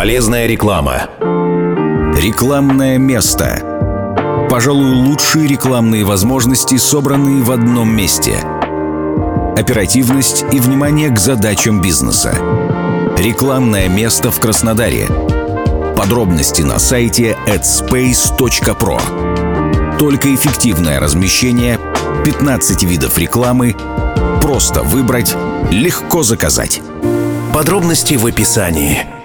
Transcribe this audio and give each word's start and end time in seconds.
Полезная 0.00 0.46
реклама. 0.46 1.10
Рекламное 2.16 2.96
место. 2.96 4.46
Пожалуй, 4.48 4.94
лучшие 4.94 5.46
рекламные 5.46 6.06
возможности, 6.06 6.78
собранные 6.78 7.42
в 7.42 7.50
одном 7.50 7.94
месте. 7.94 8.38
Оперативность 9.58 10.46
и 10.54 10.58
внимание 10.58 11.10
к 11.10 11.18
задачам 11.18 11.82
бизнеса. 11.82 12.34
Рекламное 13.18 13.90
место 13.90 14.30
в 14.30 14.40
Краснодаре. 14.40 15.06
Подробности 15.98 16.62
на 16.62 16.78
сайте 16.78 17.36
adspace.pro. 17.46 19.98
Только 19.98 20.34
эффективное 20.34 20.98
размещение, 20.98 21.78
15 22.24 22.84
видов 22.84 23.18
рекламы, 23.18 23.76
просто 24.40 24.82
выбрать, 24.82 25.36
легко 25.70 26.22
заказать. 26.22 26.80
Подробности 27.52 28.14
в 28.14 28.24
описании. 28.24 29.19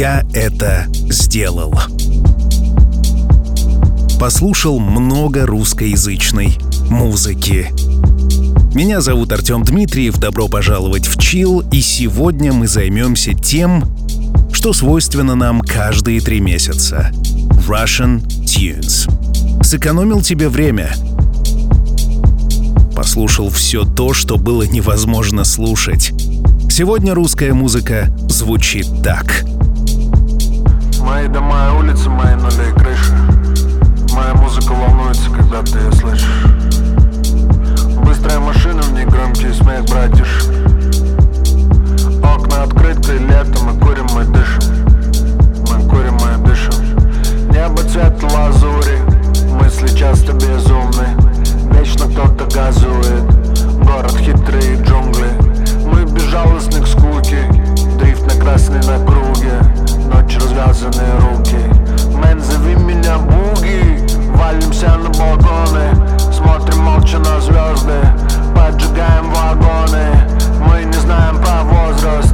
Я 0.00 0.24
это 0.32 0.86
сделал. 1.10 1.74
Послушал 4.18 4.80
много 4.80 5.44
русскоязычной 5.44 6.56
музыки. 6.88 7.70
Меня 8.74 9.02
зовут 9.02 9.30
Артем 9.30 9.62
Дмитриев, 9.62 10.16
добро 10.16 10.48
пожаловать 10.48 11.06
в 11.06 11.20
Чил, 11.20 11.62
и 11.70 11.82
сегодня 11.82 12.50
мы 12.50 12.66
займемся 12.66 13.34
тем, 13.34 13.84
что 14.50 14.72
свойственно 14.72 15.34
нам 15.34 15.60
каждые 15.60 16.22
три 16.22 16.40
месяца. 16.40 17.12
Russian 17.68 18.22
Tunes. 18.46 19.06
Сэкономил 19.62 20.22
тебе 20.22 20.48
время. 20.48 20.94
Послушал 22.96 23.50
все 23.50 23.84
то, 23.84 24.14
что 24.14 24.38
было 24.38 24.62
невозможно 24.62 25.44
слушать. 25.44 26.14
Сегодня 26.70 27.12
русская 27.12 27.52
музыка 27.52 28.08
звучит 28.30 28.86
так— 29.04 29.44
Мои 31.20 31.28
дома 31.28 31.66
и 31.68 31.78
улицы, 31.78 32.08
мои 32.08 32.34
нули 32.34 32.70
и 32.70 32.72
крыши. 32.72 33.12
Моя 34.14 34.32
музыка 34.36 34.72
волнуется, 34.72 35.28
когда 35.28 35.60
ты 35.60 35.78
ее 35.78 35.92
слышишь. 35.92 36.46
Быстрая 38.06 38.40
машина, 38.40 38.80
в 38.80 38.92
ней 38.94 39.04
громкий 39.04 39.52
смех 39.52 39.84
братишек 39.84 40.50
Окна 42.24 42.62
открыты, 42.62 43.18
лето, 43.18 43.62
мы 43.62 43.78
курим, 43.80 44.06
мы 44.14 44.24
дышим. 44.24 44.62
Мы 45.68 45.86
курим, 45.90 46.14
мы 46.14 46.42
дышим. 46.48 46.72
Небо 47.50 47.82
цвет 47.82 48.22
лазури 48.22 49.02
Мысли 49.60 49.88
часто 49.88 50.32
безумны. 50.32 51.04
Вечно 51.74 52.06
кто-то 52.06 52.46
газует 52.46 53.24
Город 53.84 54.16
хитрый, 54.16 54.82
джунгли. 54.82 55.28
Мы 55.84 56.06
безжалостны 56.06 56.80
к 56.80 56.86
скуке 56.86 57.46
Дрифт 57.98 58.22
на 58.22 58.42
красной 58.42 58.80
на 58.86 59.04
круге 59.04 59.29
Ночь 60.10 60.36
развязанные 60.36 61.14
руки. 61.20 61.56
Мэн, 62.16 62.40
зови 62.40 62.74
меня 62.74 63.18
буги. 63.18 64.04
Валимся 64.36 64.96
на 64.96 65.08
балконы. 65.10 65.94
Смотрим 66.32 66.80
молча 66.80 67.18
на 67.18 67.40
звезды. 67.40 68.00
Поджигаем 68.54 69.30
вагоны. 69.32 70.06
Мы 70.60 70.84
не 70.84 70.98
знаем 70.98 71.38
про 71.40 71.62
возраст 71.62 72.29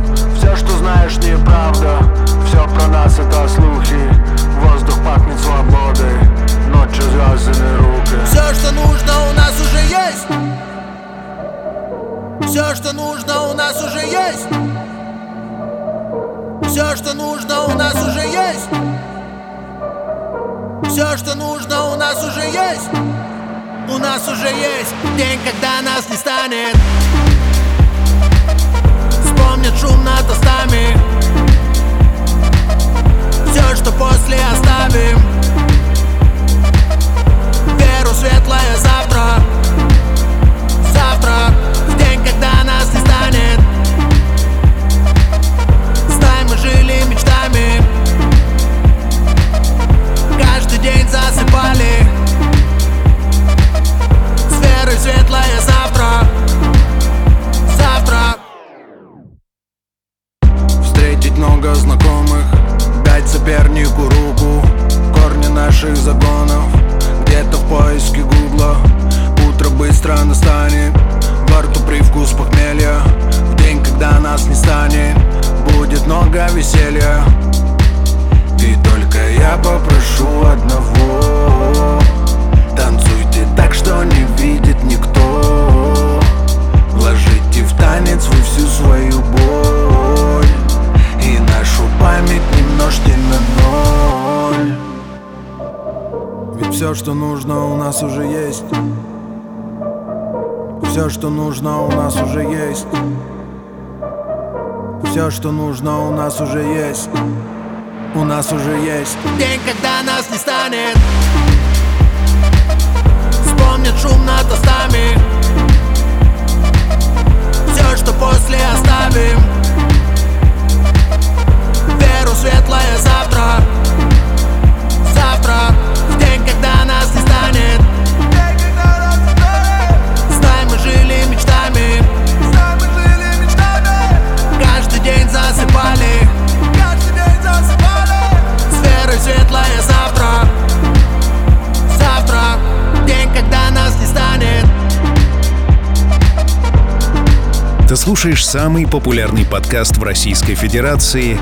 слушаешь 148.16 148.46
самый 148.46 148.86
популярный 148.86 149.44
подкаст 149.44 149.98
в 149.98 150.02
Российской 150.02 150.54
Федерации 150.54 151.38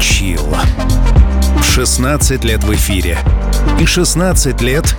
«Чил». 0.00 0.42
16 1.62 2.42
лет 2.42 2.64
в 2.64 2.74
эфире. 2.74 3.16
И 3.80 3.86
16 3.86 4.60
лет 4.60 4.96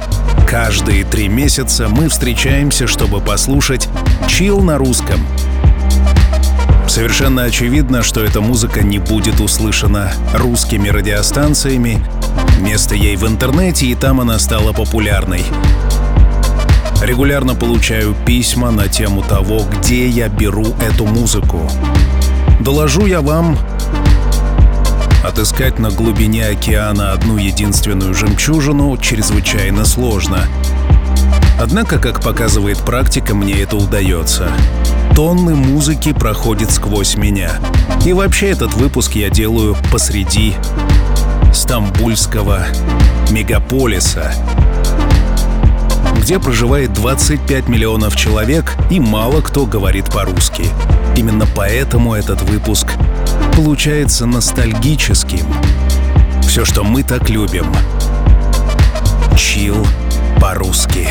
каждые 0.47 1.03
три 1.03 1.27
месяца 1.27 1.89
мы 1.89 2.07
встречаемся, 2.07 2.87
чтобы 2.87 3.19
послушать 3.19 3.89
«Чил» 4.29 4.61
на 4.61 4.77
русском. 4.77 5.19
Совершенно 6.87 7.43
очевидно, 7.43 8.03
что 8.03 8.23
эта 8.23 8.39
музыка 8.39 8.81
не 8.81 8.99
будет 8.99 9.41
услышана 9.41 10.13
русскими 10.33 10.87
радиостанциями. 10.87 12.01
Место 12.61 12.95
ей 12.95 13.17
в 13.17 13.27
интернете, 13.27 13.87
и 13.87 13.95
там 13.95 14.21
она 14.21 14.39
стала 14.39 14.71
популярной. 14.71 15.43
Регулярно 17.01 17.55
получаю 17.55 18.15
письма 18.25 18.71
на 18.71 18.87
тему 18.87 19.21
того, 19.21 19.61
где 19.71 20.07
я 20.07 20.29
беру 20.29 20.65
эту 20.81 21.05
музыку. 21.05 21.69
Доложу 22.59 23.05
я 23.05 23.21
вам, 23.21 23.57
отыскать 25.23 25.77
на 25.77 25.91
глубине 25.91 26.47
океана 26.47 27.11
одну 27.11 27.37
единственную 27.37 28.13
жемчужину 28.13 28.97
чрезвычайно 28.97 29.85
сложно. 29.85 30.45
Однако, 31.59 31.99
как 31.99 32.21
показывает 32.21 32.79
практика, 32.79 33.35
мне 33.35 33.61
это 33.61 33.75
удается. 33.75 34.49
Тонны 35.15 35.55
музыки 35.55 36.13
проходят 36.13 36.71
сквозь 36.71 37.15
меня. 37.15 37.51
И 38.05 38.13
вообще 38.13 38.49
этот 38.49 38.73
выпуск 38.73 39.13
я 39.13 39.29
делаю 39.29 39.75
посреди 39.91 40.55
стамбульского 41.53 42.65
мегаполиса, 43.31 44.33
где 46.27 46.39
проживает 46.39 46.91
25 46.91 47.69
миллионов 47.69 48.17
человек 48.17 48.75
и 48.89 48.99
мало 48.99 49.39
кто 49.39 49.65
говорит 49.65 50.11
по-русски. 50.11 50.65
Именно 51.15 51.47
поэтому 51.55 52.15
этот 52.15 52.41
выпуск 52.41 52.95
получается 53.55 54.25
ностальгическим. 54.25 55.47
Все, 56.41 56.65
что 56.65 56.83
мы 56.83 57.03
так 57.03 57.29
любим. 57.29 57.73
Чил 59.37 59.87
по-русски. 60.41 61.07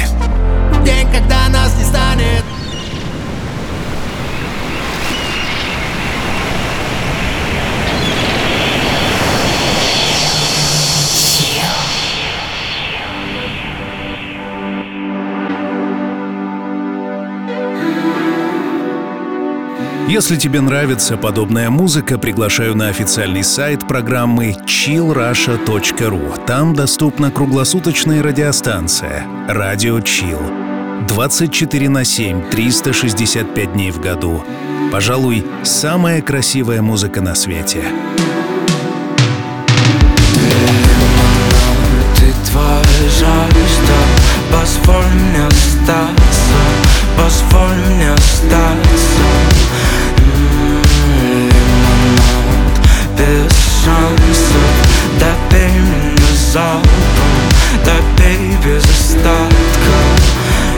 День, 0.84 1.08
когда 1.10 1.48
нас 1.48 1.74
не 1.78 1.84
станет 1.84 2.44
Если 20.08 20.36
тебе 20.36 20.60
нравится 20.60 21.16
подобная 21.16 21.68
музыка, 21.68 22.16
приглашаю 22.16 22.76
на 22.76 22.88
официальный 22.88 23.42
сайт 23.42 23.88
программы 23.88 24.56
chillrusha.ru. 24.64 26.46
Там 26.46 26.74
доступна 26.74 27.32
круглосуточная 27.32 28.22
радиостанция 28.22 29.26
«Радио 29.48 29.98
Chill». 29.98 31.06
24 31.08 31.88
на 31.88 32.04
7, 32.04 32.50
365 32.50 33.72
дней 33.72 33.90
в 33.90 34.00
году. 34.00 34.44
Пожалуй, 34.92 35.44
самая 35.64 36.22
красивая 36.22 36.82
музыка 36.82 37.20
на 37.20 37.34
свете. 37.34 37.82
Позволь 44.52 45.04
мне 45.04 45.46
остаться, 45.46 46.58
позволь 47.16 47.76
мне 47.94 48.12
остаться. 48.12 49.15
Шансов, 53.86 54.66
допей 55.20 55.78
меня 55.78 56.32
залпом, 56.52 57.34
допей 57.84 58.56
без 58.64 58.84
остатка. 58.84 59.98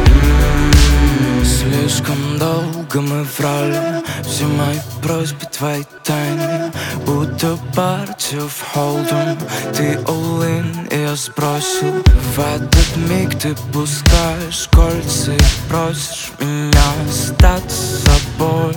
М, 0.08 1.44
Слишком 1.44 2.38
долго 2.38 3.00
мы 3.00 3.26
врали 3.36 4.02
Все 4.22 4.44
мои 4.44 4.78
просьбы, 5.02 5.46
твои 5.46 5.82
тайны 6.04 6.72
Будто 7.04 7.58
партия 7.74 8.40
в 8.40 8.72
холдом 8.72 9.38
Ты 9.74 9.98
all 10.06 10.42
in, 10.42 10.88
и 10.94 11.02
я 11.02 11.16
сбросил 11.16 12.02
В 12.34 12.38
этот 12.38 12.96
миг 12.96 13.38
ты 13.38 13.54
пускаешь 13.72 14.68
кольца 14.70 15.32
И 15.32 15.38
просишь 15.68 16.32
меня 16.38 16.70
остаться 17.08 17.76
с 17.76 18.04
собой 18.04 18.76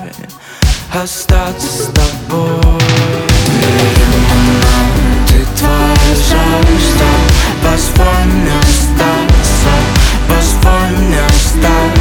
Остаться 0.93 1.67
с 1.67 1.85
тобой 1.87 3.30
жажда 6.15 7.11
Позволь 7.63 8.33
мне 8.33 8.51
остаться 8.59 9.73
Позволь 10.27 10.97
мне 10.97 11.19
остаться 11.19 11.91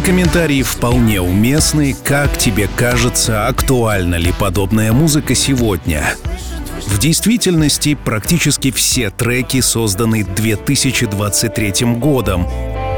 Твои 0.00 0.12
комментарии 0.14 0.62
вполне 0.62 1.20
уместны. 1.20 1.94
Как 2.04 2.38
тебе 2.38 2.68
кажется, 2.74 3.46
актуальна 3.46 4.14
ли 4.14 4.32
подобная 4.38 4.92
музыка 4.92 5.34
сегодня? 5.34 6.14
В 6.86 6.98
действительности 6.98 7.94
практически 7.94 8.70
все 8.70 9.10
треки 9.10 9.60
созданы 9.60 10.24
2023 10.24 11.96
годом. 11.96 12.46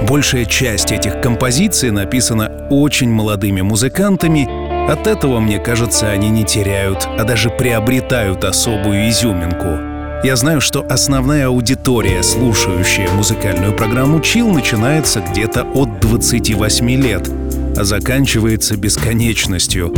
Большая 0.08 0.44
часть 0.44 0.92
этих 0.92 1.20
композиций 1.20 1.90
написана 1.90 2.68
очень 2.70 3.10
молодыми 3.10 3.62
музыкантами. 3.62 4.88
От 4.88 5.06
этого, 5.06 5.40
мне 5.40 5.58
кажется, 5.58 6.08
они 6.08 6.30
не 6.30 6.44
теряют, 6.44 7.08
а 7.18 7.24
даже 7.24 7.50
приобретают 7.50 8.44
особую 8.44 9.08
изюминку. 9.08 9.91
Я 10.24 10.36
знаю, 10.36 10.60
что 10.60 10.86
основная 10.88 11.48
аудитория, 11.48 12.22
слушающая 12.22 13.10
музыкальную 13.10 13.74
программу 13.76 14.20
Chill, 14.20 14.52
начинается 14.52 15.20
где-то 15.20 15.64
от 15.74 15.98
28 15.98 16.90
лет, 16.90 17.28
а 17.76 17.82
заканчивается 17.82 18.76
бесконечностью. 18.76 19.92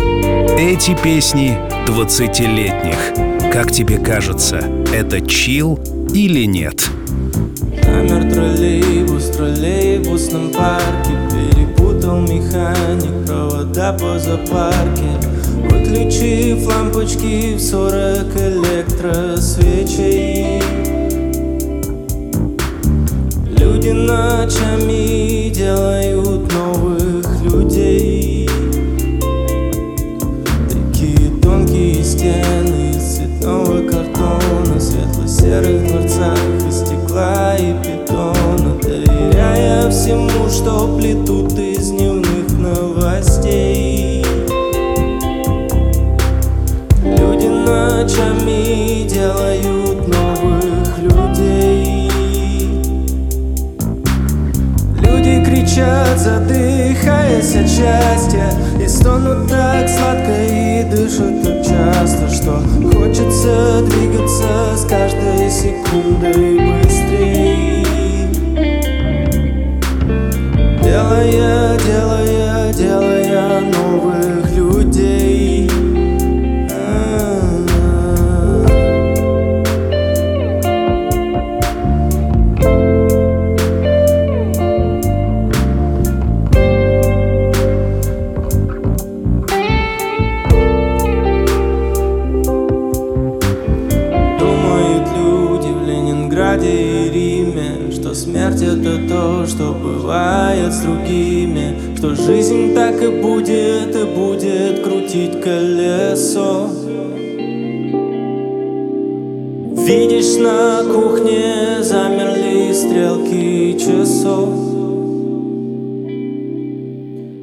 Эти 0.59 0.97
песни 1.03 1.59
20-летних. 1.87 3.53
Как 3.53 3.71
тебе 3.71 3.99
кажется, 3.99 4.61
это 4.95 5.19
Chill 5.19 5.79
или 6.15 6.47
нет? 6.47 6.89
Замер 7.83 8.33
троллейбус 8.33 9.29
троллейбусном 9.29 10.51
парке 10.53 11.13
Перепутал 11.31 12.21
механик 12.21 13.27
провода 13.27 13.93
по 13.93 14.19
запарке 14.19 15.24
Выключив 15.85 16.67
лампочки 16.67 17.57
в 17.57 17.61
40 17.61 18.37
электросвечей. 18.37 20.63
Люди 23.59 23.91
ночами 23.91 25.51
делают 25.51 26.51
новых 26.55 27.43
людей. 27.43 28.49
Такие 30.71 31.31
тонкие 31.43 32.03
стены 32.03 32.93
из 32.97 33.17
цветного 33.17 33.87
картона 33.87 34.81
Светло-серых 34.81 35.87
дворцах 35.87 36.39
из 36.67 36.77
стекла 36.77 37.57
и 37.57 37.75
бетона 37.75 38.79
Доверяя 38.83 39.91
всему, 39.91 40.49
что 40.49 40.97
плетут 40.97 41.53
из 41.59 41.64
ночами 48.05 49.09
делают 49.09 50.07
новых 50.09 50.99
людей. 50.99 52.11
Люди 55.01 55.43
кричат, 55.43 56.19
задыхаясь 56.19 57.57
от 57.57 57.67
счастья 57.69 58.51
И 58.79 58.87
стонут 58.87 59.49
так 59.49 59.89
сладко 59.89 60.33
и 60.51 60.85
дышат 60.85 61.43
так 61.43 61.63
часто 61.65 62.29
Что 62.29 62.63
хочется 62.93 63.83
двигаться 63.87 64.77
с 64.77 64.85
каждой 64.85 65.51
секундой. 65.51 66.64
И 103.05 103.09
будет, 103.21 103.95
и 103.95 104.05
будет 104.05 104.83
крутить 104.83 105.41
колесо. 105.41 106.69
Видишь, 109.87 110.37
на 110.39 110.83
кухне 110.85 111.83
замерли 111.83 112.73
стрелки 112.73 113.79
часов. 113.79 114.49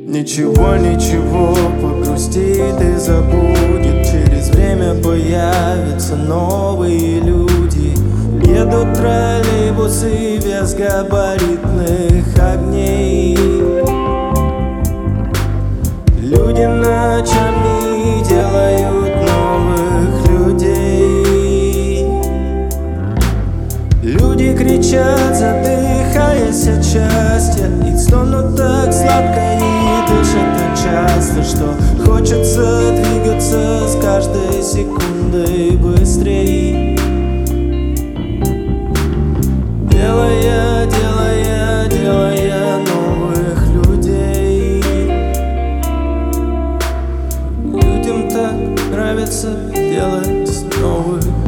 Ничего, 0.08 0.76
ничего, 0.78 1.56
погрустит 1.82 2.82
и 2.82 2.98
забудет. 2.98 4.06
Через 4.12 4.50
время 4.50 4.96
появятся 4.96 6.16
новые 6.16 7.20
люди. 7.20 7.94
Едут 8.44 8.94
троллейбусы 8.96 10.38
без 10.38 10.74
габаритных 10.74 12.26
огней 12.40 13.38
Люди 16.62 16.68
ночами 16.68 18.24
делают 18.24 19.16
новых 19.16 20.30
людей. 20.30 22.06
Люди 24.04 24.56
кричат, 24.56 25.36
задыхаясь 25.36 26.68
от 26.68 26.86
счастья 26.86 27.68
И 27.88 27.98
стонут 27.98 28.56
так 28.56 28.94
сладко 28.94 29.42
и 29.58 30.08
дышат 30.08 30.56
так 30.56 30.78
часто 30.78 31.44
Что 31.44 31.74
хочется 32.06 32.92
двигаться 32.92 33.88
с 33.88 33.96
каждой 34.00 34.62
секундой 34.62 35.78
быстрее 35.78 36.98
Делая, 39.90 40.86
делая, 40.86 41.88
делая 41.90 42.41
нравится 49.14 49.54
делать 49.74 50.80
новых 50.80 51.41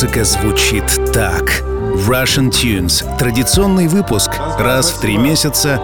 музыка 0.00 0.24
звучит 0.24 0.84
так. 1.12 1.62
Russian 2.08 2.48
Tunes— 2.48 3.04
традиционный 3.18 3.86
выпуск. 3.86 4.30
Раз 4.58 4.92
в 4.92 5.00
три 5.02 5.18
месяца 5.18 5.78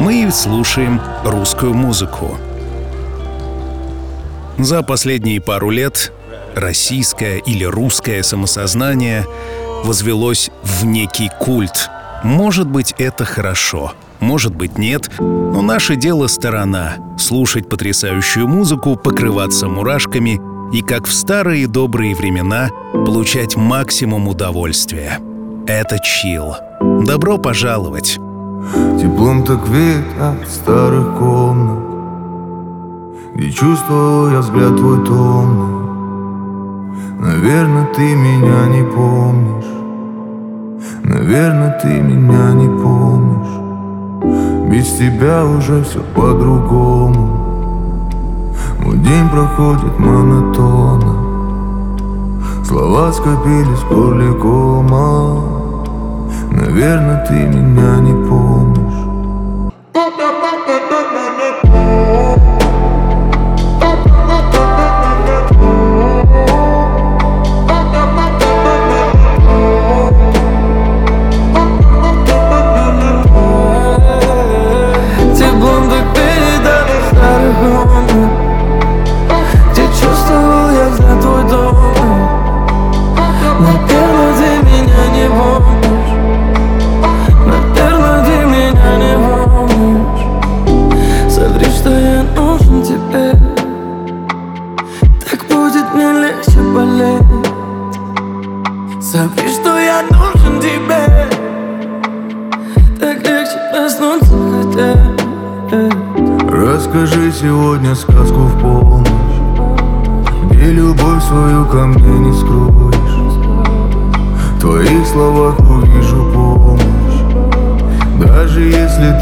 мы 0.00 0.28
слушаем 0.32 1.00
русскую 1.24 1.72
музыку. 1.72 2.36
За 4.58 4.82
последние 4.82 5.40
пару 5.40 5.70
лет 5.70 6.12
российское 6.56 7.38
или 7.38 7.62
русское 7.62 8.24
самосознание 8.24 9.24
возвелось 9.84 10.50
в 10.64 10.84
некий 10.84 11.30
культ. 11.38 11.90
Может 12.24 12.66
быть, 12.66 12.92
это 12.98 13.24
хорошо, 13.24 13.92
может 14.18 14.52
быть, 14.52 14.78
нет, 14.78 15.08
но 15.20 15.62
наше 15.62 15.94
дело 15.94 16.26
сторона— 16.26 16.96
слушать 17.20 17.68
потрясающую 17.68 18.48
музыку, 18.48 18.96
покрываться 18.96 19.68
мурашками 19.68 20.40
и, 20.72 20.82
как 20.82 21.06
в 21.06 21.12
старые 21.12 21.66
добрые 21.66 22.14
времена, 22.14 22.70
получать 22.92 23.56
максимум 23.56 24.28
удовольствия. 24.28 25.18
Это 25.66 25.98
чил. 25.98 26.54
Добро 27.04 27.38
пожаловать! 27.38 28.18
Теплом 29.00 29.42
так 29.44 29.66
веет 29.68 30.04
от 30.20 30.46
старых 30.46 31.18
комнат 31.18 31.78
Где 33.34 33.50
чувствовал 33.50 34.30
я 34.30 34.40
взгляд 34.40 34.76
твой 34.76 35.02
томный 35.06 35.88
Наверное, 37.18 37.86
ты 37.94 38.14
меня 38.14 38.66
не 38.66 38.84
помнишь 38.84 39.64
Наверное, 41.02 41.80
ты 41.80 41.88
меня 41.88 42.52
не 42.52 42.68
помнишь 42.68 44.70
Без 44.70 44.92
тебя 44.92 45.46
уже 45.46 45.82
все 45.84 46.02
по-другому 46.14 47.29
день 49.02 49.28
проходит 49.28 49.98
монотонно. 49.98 51.14
Слова 52.64 53.12
скопились 53.12 53.80
в 53.80 53.88
горле 53.88 54.32
кома 54.34 55.60
Наверное, 56.52 57.24
ты 57.26 57.34
меня 57.34 58.00
не 58.00 58.12
помнишь 58.28 58.69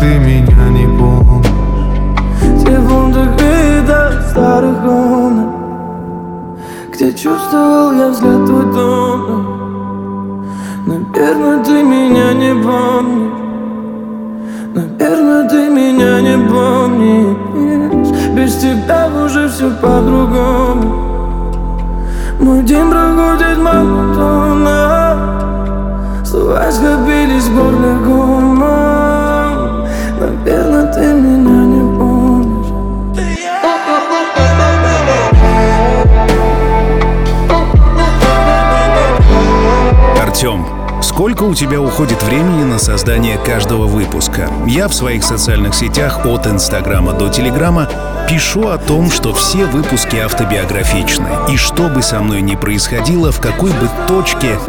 ты 0.00 0.18
меня 0.18 0.68
не 0.70 0.86
помнишь. 0.98 1.48
Так 2.64 3.40
видно 3.40 4.22
старых 4.30 4.82
комнат 4.82 5.48
Где 6.92 7.12
чувствовал 7.12 7.92
я 7.92 8.08
взгляд 8.10 8.46
твой 8.46 8.72
дом 8.72 9.58
Наверное, 10.86 11.64
ты 11.64 11.82
меня 11.82 12.32
не 12.32 12.54
помнишь. 12.54 13.32
Наверное, 14.74 15.48
ты 15.48 15.68
меня 15.68 16.20
не 16.22 16.38
помнишь. 16.48 18.08
Без 18.34 18.56
тебя 18.56 19.08
уже 19.24 19.48
все 19.48 19.70
по-другому. 19.82 20.94
Мой 22.40 22.62
день 22.62 22.88
проходит 22.88 23.58
монотонно. 23.58 25.16
Слова 26.24 26.70
скопились 26.70 27.48
в 27.48 27.54
горле 27.54 27.98
комом 28.06 28.97
something 30.94 31.46
in 31.46 31.57
Сколько 41.18 41.42
у 41.42 41.52
тебя 41.52 41.80
уходит 41.80 42.22
времени 42.22 42.62
на 42.62 42.78
создание 42.78 43.38
каждого 43.38 43.88
выпуска? 43.88 44.48
Я 44.68 44.86
в 44.86 44.94
своих 44.94 45.24
социальных 45.24 45.74
сетях 45.74 46.24
от 46.24 46.46
Инстаграма 46.46 47.12
до 47.12 47.28
Телеграма 47.28 47.88
пишу 48.30 48.68
о 48.68 48.78
том, 48.78 49.10
что 49.10 49.34
все 49.34 49.64
выпуски 49.64 50.14
автобиографичны. 50.14 51.26
И 51.52 51.56
что 51.56 51.88
бы 51.88 52.02
со 52.02 52.20
мной 52.20 52.40
ни 52.40 52.54
происходило, 52.54 53.32
в 53.32 53.40
какой 53.40 53.72
бы 53.72 53.90
точке 54.06 54.60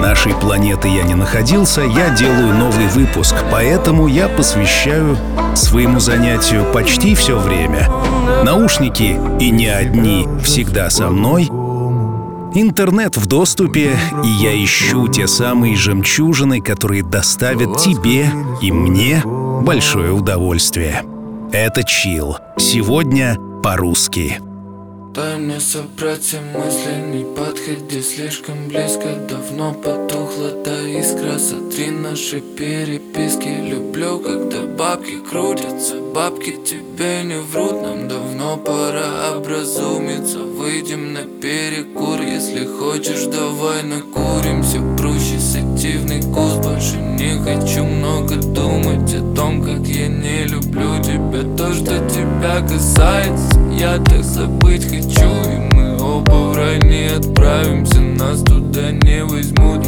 нашей 0.00 0.32
планеты 0.32 0.88
я 0.88 1.02
не 1.02 1.14
находился, 1.14 1.82
я 1.82 2.08
делаю 2.16 2.54
новый 2.54 2.86
выпуск. 2.86 3.34
Поэтому 3.52 4.06
я 4.06 4.28
посвящаю 4.28 5.18
своему 5.54 6.00
занятию 6.00 6.64
почти 6.72 7.14
все 7.14 7.38
время. 7.38 7.90
Наушники 8.42 9.20
и 9.38 9.50
не 9.50 9.66
одни 9.66 10.26
всегда 10.42 10.88
со 10.88 11.10
мной— 11.10 11.50
Интернет 12.56 13.16
в 13.16 13.26
доступе, 13.26 13.96
и 14.22 14.28
я 14.28 14.64
ищу 14.64 15.08
те 15.08 15.26
самые 15.26 15.74
жемчужины, 15.74 16.60
которые 16.60 17.02
доставят 17.02 17.78
тебе 17.78 18.30
и 18.62 18.70
мне 18.70 19.22
большое 19.24 20.12
удовольствие. 20.12 21.02
Это 21.52 21.82
чил. 21.82 22.36
Сегодня 22.56 23.36
по-русски. 23.62 24.40
Дай 25.14 25.38
мне 25.38 25.60
собрать 25.60 26.22
все 26.22 26.40
мысли, 26.40 26.92
не 27.12 27.24
подходи 27.36 28.02
слишком 28.02 28.66
близко. 28.66 29.14
Давно 29.28 29.72
потухла 29.72 30.50
та 30.64 30.74
искра, 30.88 31.38
сотри 31.38 31.90
наши 31.90 32.40
переписки. 32.40 33.46
Люблю, 33.46 34.18
когда 34.18 34.62
бабки 34.62 35.20
крутятся, 35.30 36.00
бабки 36.12 36.58
тебе 36.66 37.22
не 37.22 37.38
врут. 37.40 37.80
Нам 37.80 38.08
давно 38.08 38.56
пора 38.56 39.36
образумиться, 39.36 40.40
выйдем 40.40 41.12
на 41.12 41.22
перекур. 41.22 42.20
Если 42.20 42.64
хочешь, 42.64 43.26
давай 43.26 43.84
накуримся, 43.84 44.80
проще 44.98 45.38
сативный 45.84 46.22
куст 46.22 46.62
Больше 46.62 46.96
не 46.96 47.38
хочу 47.42 47.84
много 47.84 48.36
думать 48.36 49.14
о 49.14 49.34
том, 49.34 49.62
как 49.62 49.86
я 49.86 50.08
не 50.08 50.44
люблю 50.44 50.98
тебя. 51.02 51.42
То, 51.56 51.74
что 51.74 51.98
тебя 52.08 52.60
касается, 52.60 53.60
я 53.78 53.98
так 53.98 54.24
забыть 54.24 54.84
хочу 54.84 55.28
И 55.28 55.74
мы 55.74 55.96
оба 56.00 56.32
в 56.32 56.56
рай 56.56 56.78
не 56.80 57.08
отправимся 57.14 58.00
Нас 58.00 58.40
туда 58.42 58.92
не 58.92 59.24
возьмут 59.24 59.86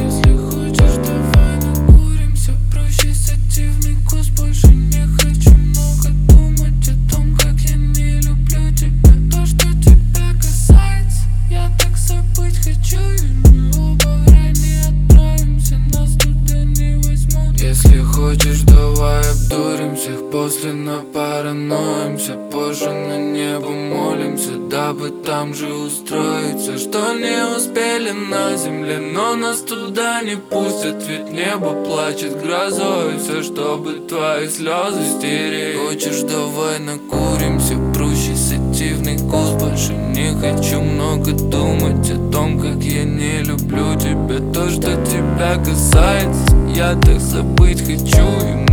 После 20.46 20.74
напараноимся 20.74 22.34
Позже 22.52 22.88
на 22.88 23.16
небо 23.18 23.68
молимся 23.68 24.52
Дабы 24.70 25.10
там 25.10 25.52
же 25.52 25.74
устроиться. 25.74 26.78
Что 26.78 27.14
не 27.14 27.56
успели 27.56 28.12
на 28.12 28.56
земле 28.56 28.98
Но 28.98 29.34
нас 29.34 29.62
туда 29.62 30.22
не 30.22 30.36
пустят 30.36 31.02
Ведь 31.08 31.32
небо 31.32 31.72
плачет 31.84 32.40
грозой. 32.40 33.18
Все, 33.18 33.42
чтобы 33.42 33.94
твои 34.08 34.46
слезы 34.46 35.18
стереть. 35.18 35.78
Хочешь, 35.78 36.20
давай 36.20 36.78
накуримся 36.78 37.74
Проще 37.92 38.36
сативный 38.36 39.18
кус 39.18 39.50
Больше 39.60 39.94
не 39.94 40.30
хочу 40.40 40.80
много 40.80 41.32
думать 41.32 42.08
О 42.08 42.30
том, 42.30 42.60
как 42.60 42.80
я 42.84 43.02
не 43.02 43.42
люблю 43.42 43.98
тебя. 43.98 44.38
То, 44.54 44.70
что 44.70 44.94
тебя 45.06 45.56
касается 45.56 46.56
Я 46.72 46.94
так 46.94 47.18
забыть 47.18 47.80
хочу 47.80 48.22
И 48.46 48.65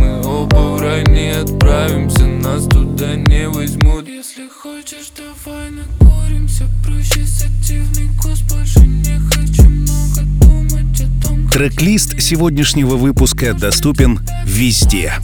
в 0.50 0.80
рай 0.80 1.04
не 1.08 1.30
отправимся 1.30 2.24
Нас 2.26 2.64
туда 2.64 3.14
не 3.14 3.48
возьмут 3.48 4.06
Если 4.08 4.48
хочешь, 4.48 5.12
давай 5.16 5.70
накуримся 5.70 6.64
Проще 6.84 7.26
сативный 7.26 8.08
кус 8.20 8.40
Больше 8.42 8.80
не 8.80 9.18
хочу 9.30 9.68
много 9.68 10.22
думать 10.40 11.00
о 11.00 11.26
том, 11.26 11.48
Трек-лист 11.48 12.20
сегодняшнего 12.20 12.96
выпуска 12.96 13.54
доступен 13.54 14.20
везде. 14.44 15.14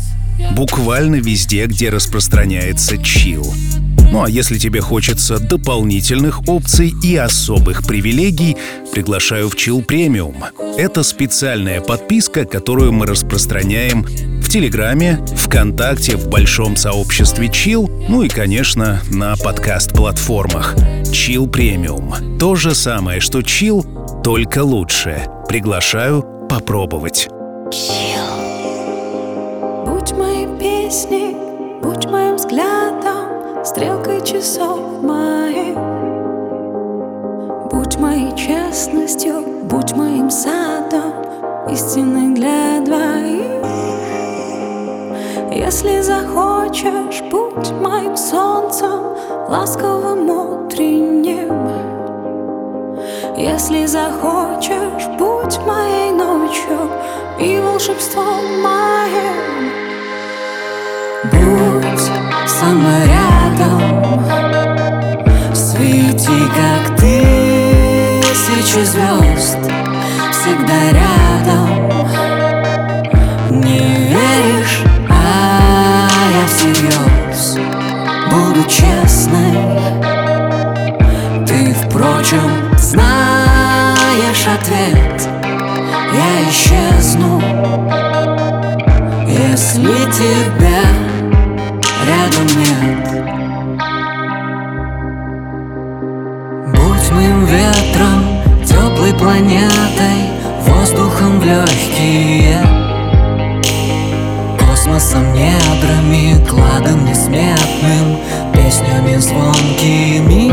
Буквально 0.52 1.16
везде, 1.16 1.66
где 1.66 1.90
распространяется 1.90 2.98
чил. 2.98 3.52
Ну 4.10 4.24
а 4.24 4.28
если 4.28 4.58
тебе 4.58 4.80
хочется 4.80 5.38
дополнительных 5.38 6.48
опций 6.48 6.92
и 7.02 7.14
особых 7.14 7.86
привилегий, 7.86 8.56
приглашаю 8.92 9.48
в 9.48 9.54
Chill 9.54 9.86
Premium. 9.86 10.34
Это 10.76 11.04
специальная 11.04 11.80
подписка, 11.80 12.44
которую 12.44 12.92
мы 12.92 13.06
распространяем 13.06 14.02
в 14.02 14.48
Телеграме, 14.48 15.24
ВКонтакте, 15.36 16.16
в 16.16 16.28
большом 16.28 16.74
сообществе 16.74 17.46
Chill, 17.46 18.06
ну 18.08 18.22
и, 18.22 18.28
конечно, 18.28 19.00
на 19.12 19.36
подкаст-платформах. 19.36 20.74
Chill 21.04 21.48
Premium. 21.48 22.36
То 22.38 22.56
же 22.56 22.74
самое, 22.74 23.20
что 23.20 23.38
Chill, 23.38 24.22
только 24.24 24.64
лучше. 24.64 25.22
Приглашаю 25.46 26.24
попробовать. 26.48 27.28
Будь 29.86 30.12
моей 30.12 30.48
песней, 30.58 31.36
будь 31.80 32.06
моим 32.06 32.34
взглядом, 32.34 32.79
часов 34.24 35.02
моих. 35.02 35.76
Будь 37.70 37.96
моей 37.96 38.34
честностью, 38.36 39.42
будь 39.64 39.92
моим 39.94 40.30
садом, 40.30 41.12
истиной 41.70 42.34
для 42.34 42.80
двоих. 42.80 43.60
Если 45.52 46.00
захочешь, 46.00 47.22
будь 47.30 47.70
моим 47.72 48.16
солнцем, 48.16 49.00
ласковым 49.48 50.30
утренним. 50.30 51.50
Если 53.36 53.86
захочешь, 53.86 55.06
будь 55.18 55.58
моей 55.66 56.10
ночью 56.12 56.78
и 57.38 57.58
волшебством 57.58 58.44
моим. 58.62 59.70
Будь 61.24 62.00
со 62.48 62.64
мной 62.66 63.06
рядом, 63.06 63.29
свети, 65.54 66.40
как 66.54 66.96
тысячи 66.96 68.84
звезд, 68.84 69.58
всегда 70.30 70.78
рядом. 70.92 71.68
Не 73.50 73.78
веришь, 74.08 74.84
а 75.08 76.08
я 76.32 76.46
всерьез 76.46 77.58
буду 78.30 78.62
честной. 78.68 79.69
Планетой 99.20 100.30
Воздухом 100.66 101.40
в 101.40 101.44
легкие 101.44 102.58
Космосом, 104.58 105.34
недрами, 105.34 106.42
кладом 106.48 107.04
несметным 107.04 108.18
Песнями 108.52 109.16
звонкими. 109.18 110.50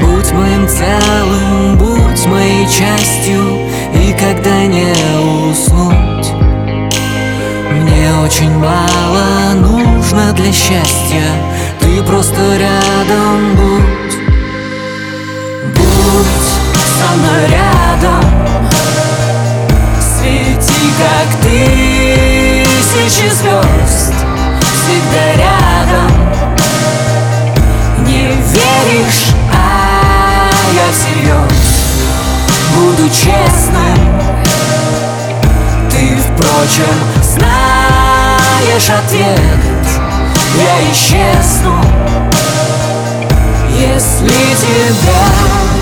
Будь 0.00 0.32
моим 0.32 0.68
целым, 0.68 1.78
будь 1.78 2.26
моей 2.26 2.66
частью 2.66 3.60
И 3.94 4.12
когда 4.18 4.66
не 4.66 4.92
уснуть 5.50 6.32
Мне 7.70 8.10
очень 8.24 8.50
мало 8.58 9.52
нужно 9.54 10.32
для 10.32 10.52
счастья. 10.52 11.26
Ты 11.80 12.02
просто 12.02 12.40
рядом 12.56 13.54
будь 13.56 14.23
мной 17.16 17.46
рядом. 17.48 18.24
Свети, 20.00 20.92
как 20.98 21.28
тысячи 21.42 23.28
звезд 23.30 24.14
Всегда 24.60 25.26
рядом. 25.36 26.10
Не 28.06 28.26
веришь, 28.28 29.32
а 29.52 30.50
я 30.74 30.86
всерьез. 30.92 31.64
Буду 32.74 33.08
честным. 33.08 33.98
Ты, 35.90 36.16
впрочем, 36.16 36.96
знаешь 37.22 38.90
ответ. 38.90 39.84
Я 40.56 40.92
исчезну 40.92 41.74
Если 43.76 44.28
тебя 44.28 45.73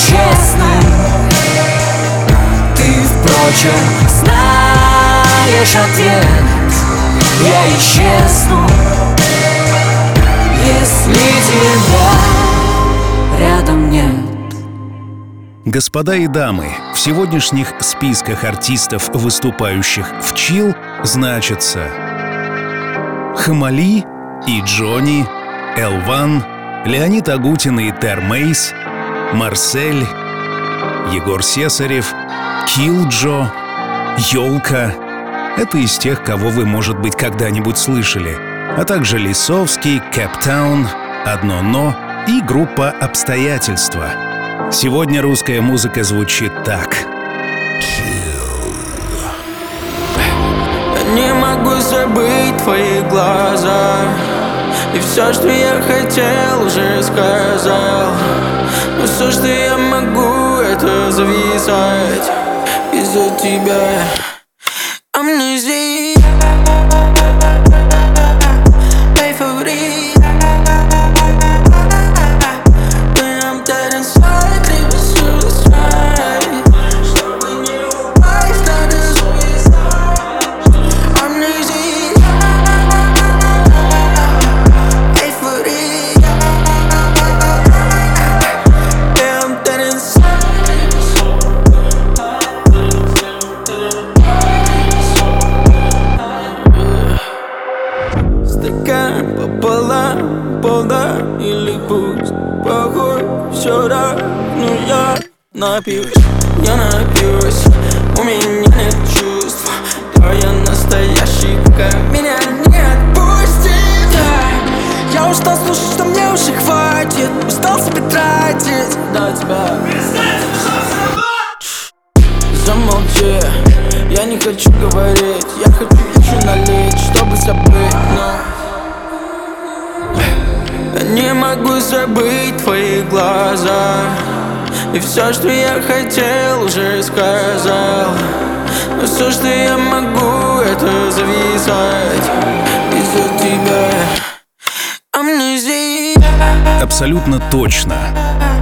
честным 0.00 0.82
Ты, 2.76 2.84
впрочем, 3.04 4.08
знаешь 4.08 5.76
ответ. 5.76 6.26
Я 7.42 7.62
исчезну 7.76 8.66
Если 10.66 11.14
тебя 11.14 12.40
рядом 13.38 13.90
нет. 13.90 14.30
Господа 15.66 16.14
и 16.16 16.26
дамы, 16.26 16.68
в 16.94 16.98
сегодняшних 16.98 17.74
списках 17.80 18.44
артистов, 18.44 19.10
выступающих 19.12 20.06
в 20.22 20.34
Чил, 20.34 20.74
значатся 21.04 21.86
Хамали 23.36 24.04
и 24.46 24.60
Джонни, 24.62 25.26
Элван, 25.76 26.42
Леонид 26.86 27.28
Агутин 27.28 27.78
и 27.78 27.92
Термейс, 27.92 28.72
Марсель, 29.32 30.06
Егор 31.12 31.42
Сесарев, 31.42 32.12
Килджо, 32.66 33.52
Ёлка. 34.32 34.94
Это 35.56 35.78
из 35.78 35.98
тех, 35.98 36.22
кого 36.24 36.48
вы, 36.48 36.66
может 36.66 36.98
быть, 36.98 37.16
когда-нибудь 37.16 37.78
слышали. 37.78 38.36
А 38.76 38.84
также 38.84 39.18
Лисовский, 39.18 40.00
Кэптаун, 40.12 40.86
Одно 41.24 41.62
«Но» 41.62 41.94
и 42.26 42.40
группа 42.40 42.90
«Обстоятельства». 42.90 44.06
Сегодня 44.72 45.22
русская 45.22 45.60
музыка 45.60 46.02
звучит 46.02 46.52
так. 46.64 46.96
Не 51.14 51.34
могу 51.34 51.74
забыть 51.80 52.56
твои 52.62 53.00
глаза 53.10 53.96
И 54.94 55.00
все, 55.00 55.32
что 55.32 55.48
я 55.48 55.82
хотел, 55.82 56.62
уже 56.64 57.02
сказал 57.02 58.12
Но 59.00 59.06
все, 59.06 59.30
что 59.30 59.46
я 59.46 59.78
могу, 59.78 60.60
это 60.60 61.10
зависать 61.10 62.30
Из-за 62.92 63.30
тебя 63.30 64.04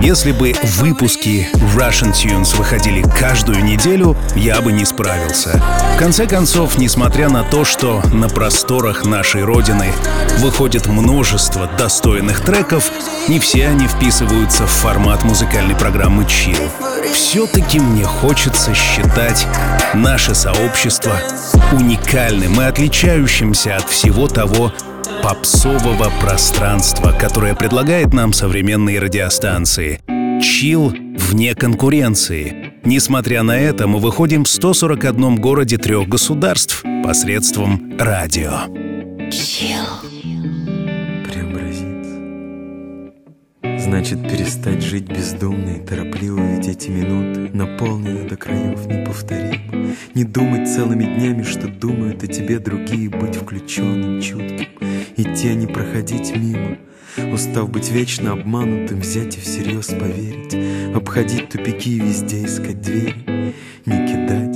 Если 0.09 0.33
бы 0.33 0.55
выпуски 0.63 1.51
Russian 1.77 2.15
Tunes 2.15 2.57
выходили 2.57 3.03
каждую 3.03 3.63
неделю, 3.63 4.17
я 4.35 4.63
бы 4.63 4.73
не 4.73 4.87
справился. 4.87 5.63
В 5.97 5.99
конце 5.99 6.27
концов, 6.27 6.79
несмотря 6.79 7.29
на 7.29 7.45
то, 7.45 7.67
что 7.67 8.01
на 8.11 8.31
просторах 8.31 9.05
нашей 9.05 9.45
Родины 9.45 9.93
выходит 10.39 10.87
множество 10.87 11.69
достойных 11.77 12.41
треков, 12.41 12.91
не 13.29 13.39
все 13.39 13.69
они 13.69 13.87
вписываются 13.87 14.67
в 14.67 14.71
формат 14.71 15.25
музыкальной 15.25 15.77
программы 15.77 16.23
Chill. 16.23 16.71
Все-таки 17.13 17.79
мне 17.79 18.07
хочется 18.07 18.73
считать 18.73 19.47
наше 19.93 20.35
сообщество 20.35 21.21
уникальным 21.73 22.59
и 22.63 22.65
отличающимся 22.65 23.77
от 23.77 23.87
всего 23.91 24.27
того, 24.27 24.73
попсового 25.23 26.11
пространства, 26.21 27.13
которое 27.13 27.55
предлагает 27.55 28.13
нам 28.13 28.33
современные 28.33 28.99
радиостанции. 29.01 30.01
Чил 30.43 30.93
вне 31.17 31.55
конкуренции. 31.55 32.75
Несмотря 32.85 33.43
на 33.43 33.59
это, 33.59 33.87
мы 33.87 33.99
выходим 33.99 34.45
в 34.45 34.49
141 34.49 35.37
городе 35.37 35.79
трех 35.79 36.09
государств 36.09 36.85
посредством 37.05 37.99
радио. 37.99 38.61
Преобразиться. 41.25 41.89
Значит, 43.79 44.23
перестать 44.23 44.83
жить 44.83 45.09
бездумно 45.09 45.71
и 45.71 45.87
торопливо, 45.87 46.41
ведь 46.41 46.69
эти 46.69 46.89
минуты 46.91 47.51
наполнены 47.53 48.29
до 48.29 48.37
краев 48.37 48.87
неповторимо. 48.87 49.95
Не 50.15 50.25
думать 50.25 50.69
целыми 50.69 51.05
днями, 51.05 51.43
что 51.43 51.69
думают 51.69 52.23
о 52.23 52.27
тебе 52.27 52.59
другие, 52.59 53.09
быть 53.09 53.37
включенным, 53.37 54.21
чутким, 54.21 54.67
идти, 55.19 55.49
а 55.49 55.55
не 55.55 55.67
проходить 55.67 56.35
мимо. 56.35 56.79
Устав 57.33 57.71
быть 57.71 57.91
вечно 57.91 58.33
обманутым, 58.33 59.01
взять 59.01 59.37
и 59.37 59.41
всерьез 59.41 59.87
поверить, 59.87 60.95
обходить 60.95 61.49
тупики 61.49 61.97
и 61.97 62.01
везде 62.01 62.45
искать 62.45 62.81
двери, 62.81 63.55
не 63.85 64.07
кидать 64.07 64.49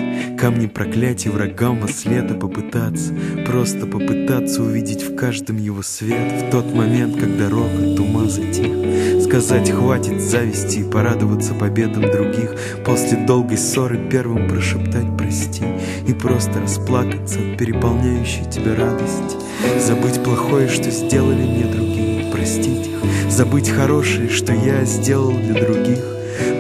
камни 0.42 0.66
проклятий 0.66 1.30
врагам 1.30 1.78
во 1.78 1.86
след, 1.86 2.40
попытаться, 2.40 3.14
просто 3.46 3.86
попытаться 3.86 4.64
увидеть 4.64 5.04
в 5.04 5.14
каждом 5.14 5.56
его 5.56 5.82
свет. 5.82 6.42
В 6.42 6.50
тот 6.50 6.74
момент, 6.74 7.16
когда 7.16 7.48
рокот 7.48 8.00
ума 8.00 8.24
затих, 8.24 9.22
сказать 9.22 9.70
хватит 9.70 10.20
зависти 10.20 10.80
и 10.80 10.90
порадоваться 10.90 11.54
победам 11.54 12.10
других, 12.10 12.56
после 12.84 13.18
долгой 13.18 13.56
ссоры 13.56 14.08
первым 14.10 14.48
прошептать 14.48 15.16
прости 15.16 15.62
и 16.08 16.12
просто 16.12 16.60
расплакаться 16.60 17.38
от 17.38 17.56
переполняющей 17.56 18.44
тебя 18.50 18.74
радости, 18.74 19.36
забыть 19.78 20.22
плохое, 20.22 20.68
что 20.68 20.90
сделали 20.90 21.42
мне 21.42 21.64
другие, 21.64 22.30
простить 22.30 22.88
их, 22.88 23.30
забыть 23.30 23.68
хорошее, 23.68 24.28
что 24.28 24.52
я 24.52 24.84
сделал 24.84 25.32
для 25.32 25.54
других. 25.54 26.04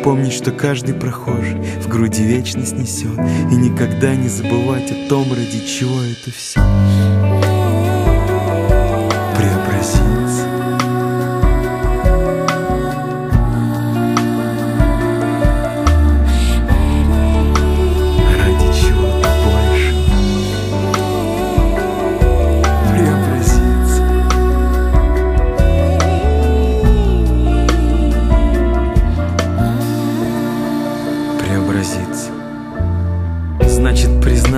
Помнить, 0.04 0.32
что 0.32 0.50
каждый 0.50 0.94
прохожий 0.94 1.60
в 1.80 1.88
груди 1.88 2.24
вечность 2.24 2.76
несет. 2.76 3.18
И 3.50 3.54
никогда 3.54 4.14
не 4.14 4.28
забывать 4.28 4.90
о 4.90 5.08
том, 5.08 5.32
ради 5.32 5.64
чего 5.64 6.02
это 6.02 6.30
все 6.30 6.60
Преобразиться 9.36 10.21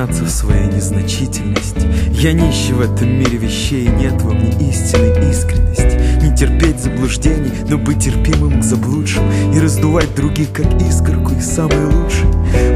признаться 0.04 0.24
в 0.24 0.30
своей 0.30 0.66
незначительности. 0.66 1.88
Я 2.10 2.32
нищий 2.32 2.72
в 2.72 2.80
этом 2.80 3.08
мире 3.08 3.38
вещей, 3.38 3.86
нет 3.86 4.20
во 4.22 4.32
мне 4.32 4.50
истинной 4.68 5.30
искренности. 5.30 6.24
Не 6.24 6.36
терпеть 6.36 6.80
заблуждений, 6.80 7.52
но 7.68 7.78
быть 7.78 8.04
терпимым 8.04 8.60
к 8.60 8.64
заблудшим 8.64 9.22
И 9.54 9.60
раздувать 9.60 10.14
других, 10.14 10.52
как 10.52 10.66
искорку, 10.82 11.32
и 11.32 11.40
самое 11.40 11.86
лучшее. 11.86 12.30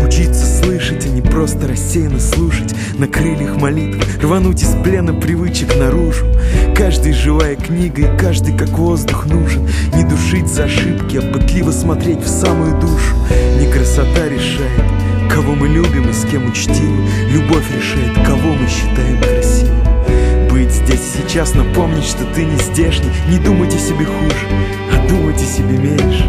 Учиться 0.06 0.44
слышать 0.62 0.98
просто 1.38 1.68
рассеянно 1.68 2.18
слушать. 2.18 2.74
На 2.98 3.06
крыльях 3.06 3.56
молитв 3.56 4.04
рвануть 4.22 4.62
из 4.62 4.70
плена 4.82 5.14
привычек 5.14 5.76
наружу. 5.76 6.26
Каждый 6.74 7.12
живая 7.12 7.54
книга 7.54 8.02
и 8.02 8.18
каждый 8.18 8.56
как 8.56 8.70
воздух 8.70 9.26
нужен. 9.26 9.68
Не 9.94 10.02
душить 10.02 10.48
за 10.48 10.64
ошибки, 10.64 11.18
а 11.18 11.32
пытливо 11.32 11.70
смотреть 11.70 12.20
в 12.20 12.28
самую 12.28 12.80
душу. 12.80 13.14
Не 13.60 13.70
красота 13.70 14.28
решает, 14.28 14.82
кого 15.28 15.54
мы 15.54 15.68
любим 15.68 16.08
и 16.08 16.12
с 16.12 16.24
кем 16.24 16.48
учтивы 16.48 17.08
Любовь 17.30 17.64
решает, 17.74 18.14
кого 18.26 18.54
мы 18.54 18.66
считаем 18.68 19.20
красивым. 19.20 20.48
Быть 20.50 20.70
здесь 20.70 21.00
сейчас, 21.16 21.54
напомнить, 21.54 22.04
что 22.04 22.24
ты 22.34 22.44
не 22.44 22.56
здешний. 22.56 23.10
Не 23.28 23.38
думать 23.38 23.74
о 23.74 23.78
себе 23.78 24.04
хуже, 24.04 24.46
а 24.92 25.08
думать 25.08 25.40
о 25.40 25.44
себе 25.44 25.76
меньше. 25.76 26.28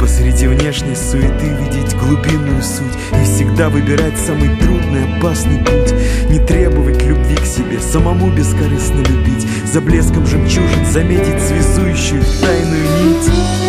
Посреди 0.00 0.46
внешней 0.46 0.96
суеты 0.96 1.46
видеть 1.46 1.94
глубинную 1.94 2.62
суть 2.62 2.96
И 3.20 3.24
всегда 3.24 3.68
выбирать 3.68 4.18
самый 4.18 4.48
трудный, 4.58 5.16
опасный 5.16 5.58
путь. 5.58 5.94
Не 6.28 6.38
требовать 6.38 7.02
любви 7.02 7.36
к 7.36 7.44
себе, 7.44 7.78
самому 7.80 8.30
бескорыстно 8.30 9.00
любить. 9.00 9.46
За 9.72 9.80
блеском 9.80 10.26
жемчужин 10.26 10.86
заметить 10.86 11.40
связующую 11.42 12.22
тайную 12.40 12.82
нить 13.04 13.59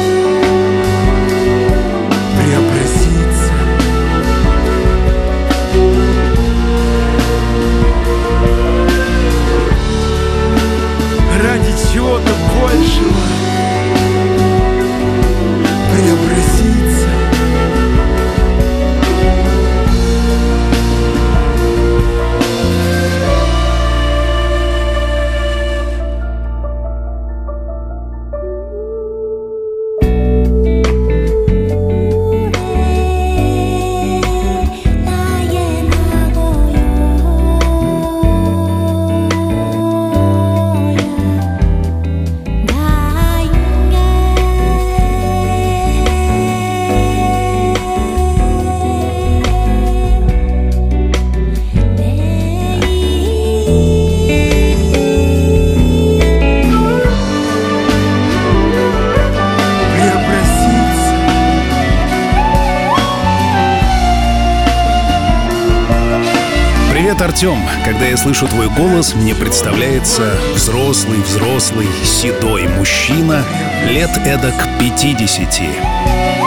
слышу 68.34 68.48
твой 68.48 68.70
голос, 68.70 69.14
мне 69.14 69.36
представляется 69.36 70.38
взрослый-взрослый 70.56 71.88
седой 72.06 72.66
мужчина 72.66 73.44
лет 73.90 74.10
эдак 74.26 74.54
50. 74.80 75.62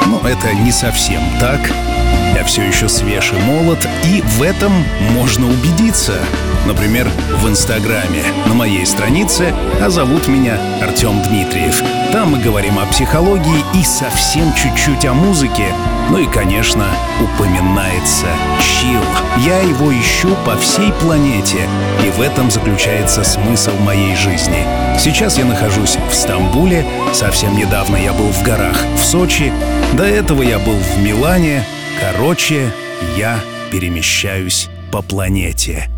Но 0.06 0.26
это 0.26 0.54
не 0.54 0.72
совсем 0.72 1.20
так. 1.40 1.60
Я 2.34 2.42
все 2.44 2.62
еще 2.62 2.88
свеж 2.88 3.32
и 3.32 3.36
молод, 3.36 3.86
и 4.06 4.22
в 4.22 4.40
этом 4.40 4.72
можно 5.10 5.46
убедиться. 5.46 6.14
Например, 6.66 7.10
в 7.42 7.48
Инстаграме, 7.48 8.22
на 8.46 8.54
моей 8.54 8.86
странице, 8.86 9.54
а 9.80 9.90
зовут 9.90 10.28
меня 10.28 10.58
Артем 10.82 11.22
Дмитриев. 11.22 11.82
Там 12.12 12.30
мы 12.30 12.38
говорим 12.38 12.78
о 12.78 12.86
психологии 12.86 13.62
и 13.74 13.84
совсем 13.84 14.52
чуть-чуть 14.54 15.04
о 15.04 15.12
музыке. 15.12 15.66
Ну 16.10 16.18
и, 16.18 16.26
конечно, 16.26 16.86
упоминается 17.20 18.26
чил. 18.60 19.00
Я 19.44 19.60
его 19.60 19.92
ищу 19.92 20.34
по 20.46 20.56
всей 20.56 20.92
планете, 20.92 21.68
и 22.04 22.10
в 22.10 22.20
этом 22.20 22.50
заключается 22.50 23.24
смысл 23.24 23.72
моей 23.80 24.16
жизни. 24.16 24.64
Сейчас 24.98 25.38
я 25.38 25.44
нахожусь 25.44 25.98
в 26.10 26.14
Стамбуле, 26.14 26.86
совсем 27.12 27.56
недавно 27.56 27.96
я 27.96 28.12
был 28.12 28.28
в 28.28 28.42
горах 28.42 28.76
в 28.96 29.04
Сочи, 29.04 29.52
до 29.92 30.04
этого 30.04 30.42
я 30.42 30.58
был 30.58 30.76
в 30.76 31.02
Милане. 31.02 31.64
Короче, 32.00 32.72
я 33.16 33.38
перемещаюсь 33.70 34.68
по 34.90 35.02
планете. 35.02 35.93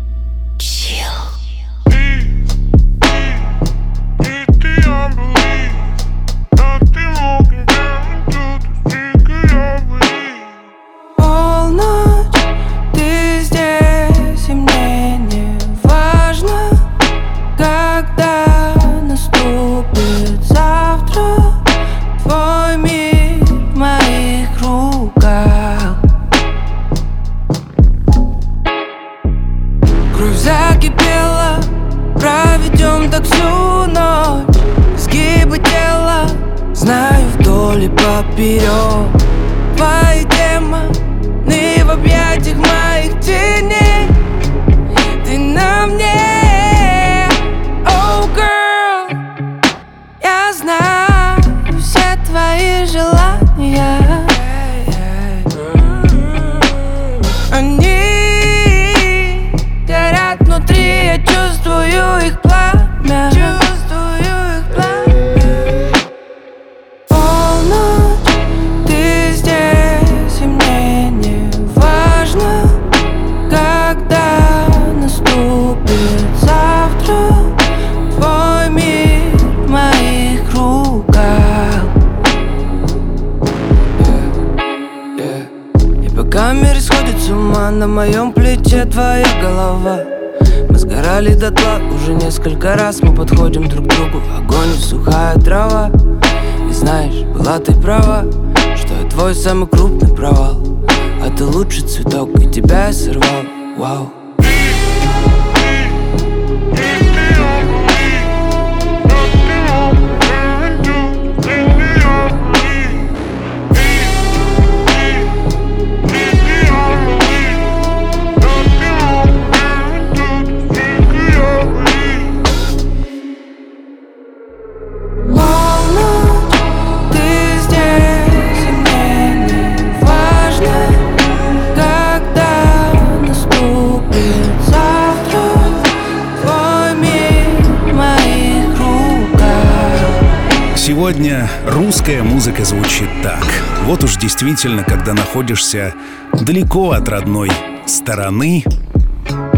Русская 141.67 142.23
музыка 142.23 142.65
звучит 142.65 143.09
так. 143.23 143.45
Вот 143.85 144.03
уж 144.03 144.17
действительно, 144.17 144.83
когда 144.83 145.13
находишься 145.13 145.93
далеко 146.33 146.91
от 146.91 147.07
родной 147.09 147.51
стороны 147.85 148.63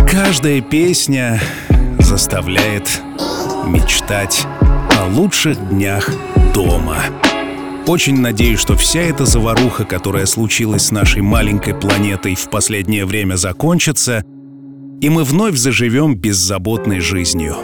каждая 0.10 0.62
песня 0.62 1.40
заставляет 2.00 3.02
мечтать 3.68 4.48
о 4.98 5.06
лучших 5.06 5.70
днях 5.70 6.10
дома. 6.54 6.98
Очень 7.86 8.20
надеюсь, 8.20 8.60
что 8.60 8.76
вся 8.76 9.02
эта 9.02 9.26
заваруха, 9.26 9.86
которая 9.86 10.26
случилась 10.26 10.88
с 10.88 10.92
нашей 10.92 11.22
маленькой 11.22 11.76
планетой 11.76 12.36
в 12.36 12.50
последнее 12.50 13.06
время, 13.06 13.36
закончится, 13.36 14.24
и 15.02 15.10
мы 15.10 15.24
вновь 15.24 15.56
заживем 15.56 16.16
беззаботной 16.16 17.00
жизнью. 17.00 17.56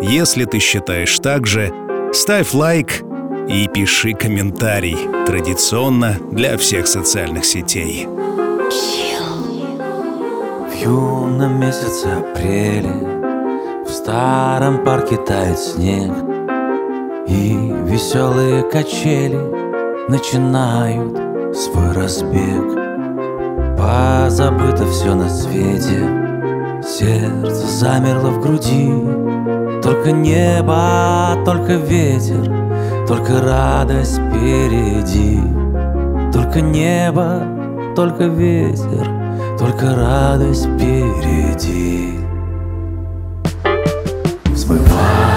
Если 0.00 0.44
ты 0.44 0.60
считаешь 0.60 1.18
так 1.18 1.46
же, 1.46 1.72
ставь 2.12 2.54
лайк 2.54 3.02
и 3.48 3.68
пиши 3.68 4.12
комментарий, 4.12 4.96
традиционно 5.26 6.16
для 6.30 6.56
всех 6.56 6.86
социальных 6.86 7.44
сетей. 7.44 8.06
В 10.68 10.74
юном 10.80 11.60
месяце 11.60 12.06
апреля 12.06 12.94
В 13.84 13.90
старом 13.90 14.84
парке 14.84 15.16
тает 15.16 15.58
снег 15.58 16.12
И 17.26 17.52
веселые 17.86 18.62
качели 18.62 19.38
Начинают 20.08 21.16
свой 21.56 21.92
разбег. 21.92 22.76
Позабыто 23.76 24.86
все 24.86 25.14
на 25.14 25.28
свете 25.28 26.80
Сердце 26.82 27.66
замерло 27.66 28.30
в 28.30 28.40
груди 28.40 29.27
Только 29.88 30.12
небо, 30.12 31.42
только 31.46 31.72
ветер 31.72 32.44
Только 33.08 33.40
радость 33.40 34.18
впереди. 34.18 35.40
Только 36.30 36.60
небо, 36.60 37.42
только 37.96 38.24
ветер 38.24 39.18
только 39.58 39.96
радость 39.96 40.66
впереди. 40.66 42.20
Взмывая 44.44 45.27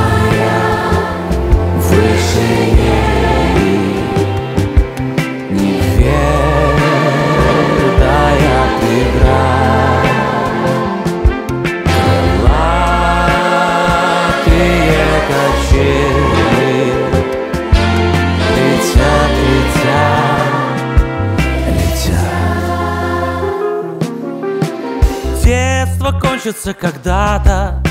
кончится 26.41 26.73
когда-то 26.73 27.83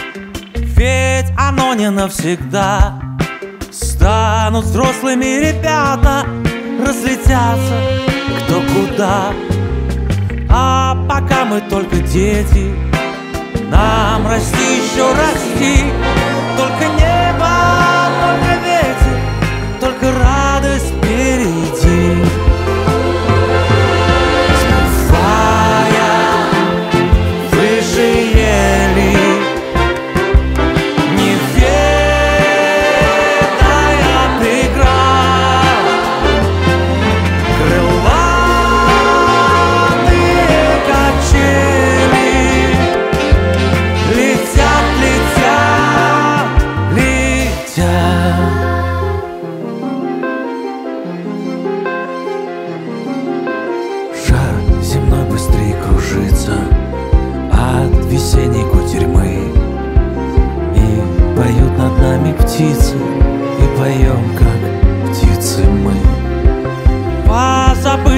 Ведь 0.55 1.27
оно 1.39 1.75
не 1.75 1.89
навсегда. 1.91 3.01
Станут 3.71 4.65
взрослыми 4.65 5.39
ребята 5.39 6.27
Разлетятся 6.85 7.75
кто 8.45 8.61
куда. 8.75 9.33
А 10.49 10.97
пока 11.09 11.45
мы 11.45 11.61
только 11.61 11.97
дети 11.99 12.75
Нам 13.71 14.27
расти 14.27 14.79
еще 14.79 15.13
расти. 15.13 15.85
Только 16.57 16.87
небо, 17.01 17.49
только 18.21 18.61
ветер 18.65 19.21
Только 19.81 20.07
радость 20.19 20.40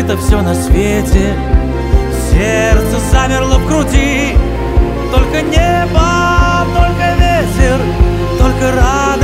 Позабыто 0.02 0.16
все 0.18 0.42
на 0.42 0.54
свете. 0.54 1.34
Сердце 2.30 2.98
замерло 3.12 3.58
в 3.58 3.66
груди. 3.66 4.34
Только 5.12 5.42
небо, 5.42 6.66
только 6.74 7.14
ветер 7.18 7.78
Только 8.38 8.72
радость 8.72 9.21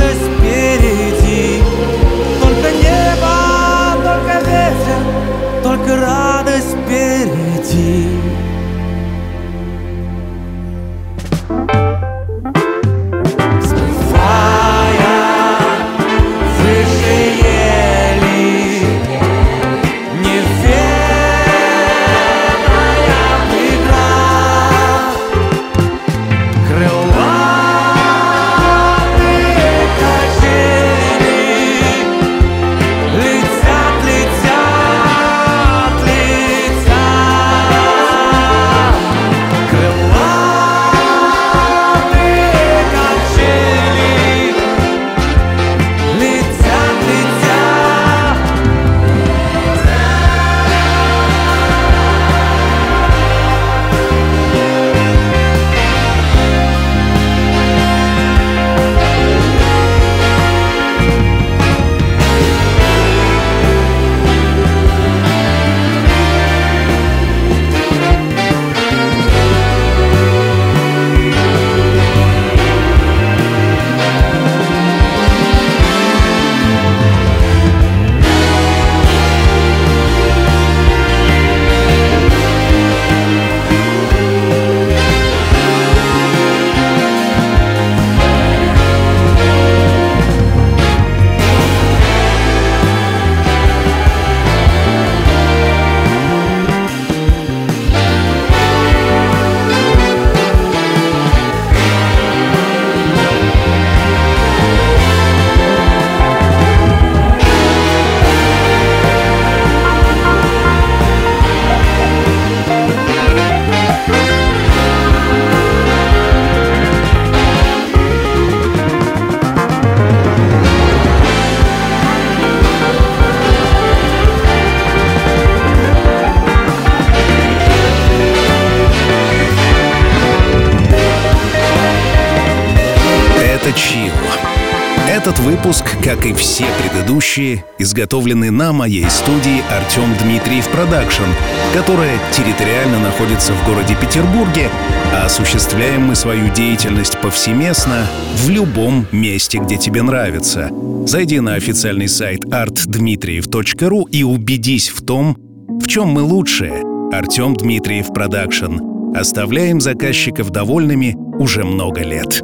подготовлены 138.09 138.49
на 138.49 138.73
моей 138.73 139.07
студии 139.07 139.61
Артем 139.71 140.15
Дмитриев 140.19 140.67
Продакшн, 140.69 141.29
которая 141.75 142.17
территориально 142.31 142.99
находится 142.99 143.53
в 143.53 143.63
городе 143.67 143.95
Петербурге, 144.01 144.67
а 145.13 145.25
осуществляем 145.25 146.07
мы 146.07 146.15
свою 146.15 146.51
деятельность 146.51 147.19
повсеместно 147.21 148.07
в 148.37 148.49
любом 148.49 149.05
месте, 149.11 149.59
где 149.59 149.77
тебе 149.77 150.01
нравится. 150.01 150.71
Зайди 151.05 151.39
на 151.39 151.53
официальный 151.53 152.07
сайт 152.07 152.45
artdmitriev.ru 152.45 154.09
и 154.09 154.23
убедись 154.23 154.89
в 154.89 155.05
том, 155.05 155.37
в 155.79 155.85
чем 155.85 156.07
мы 156.07 156.23
лучшие. 156.23 156.83
Артем 157.13 157.55
Дмитриев 157.55 158.07
Продакшн. 158.07 158.79
Оставляем 159.15 159.79
заказчиков 159.79 160.49
довольными 160.49 161.15
уже 161.39 161.63
много 161.63 162.01
лет. 162.01 162.41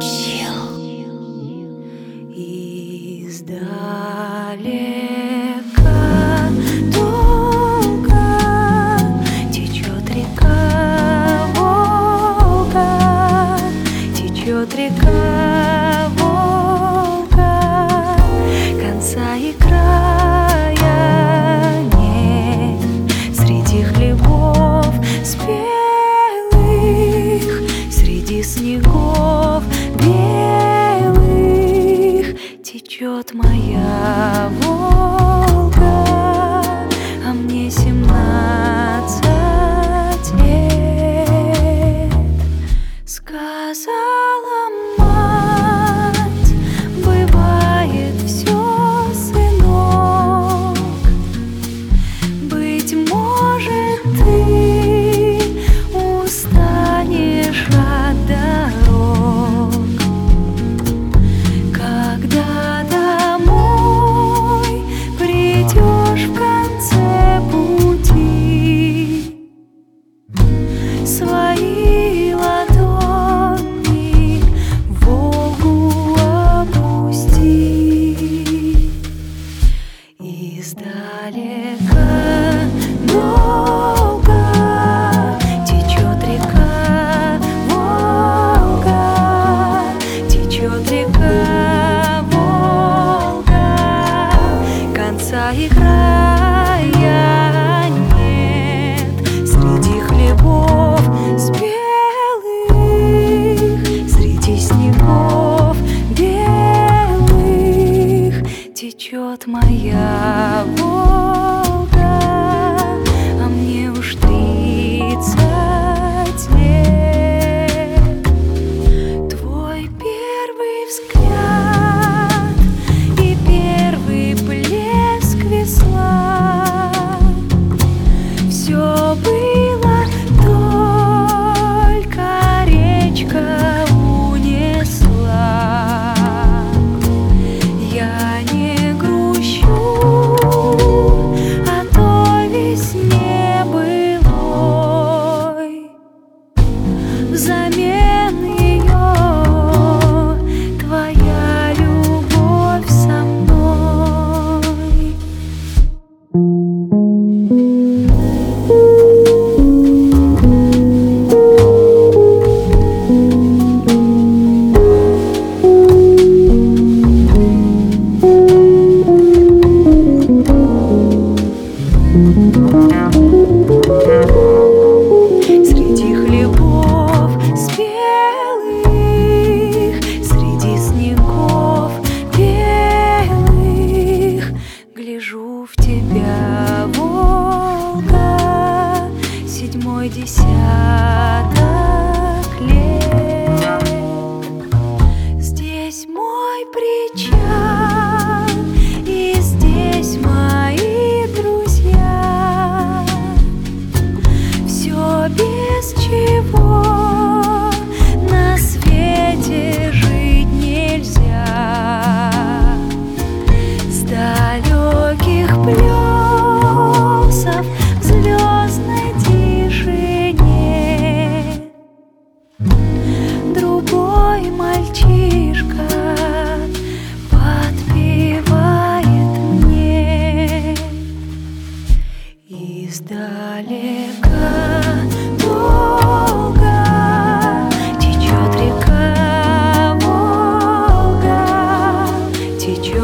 Chill 0.00 0.50
столе. 4.50 4.89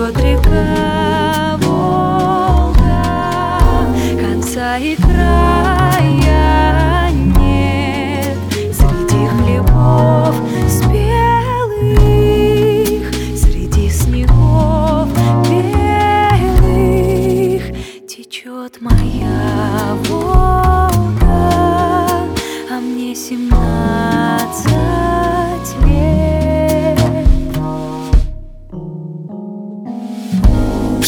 Вот 0.06 0.16
река 0.22 1.56
Волга, 1.62 2.76
конца 4.20 4.78
и 4.78 4.94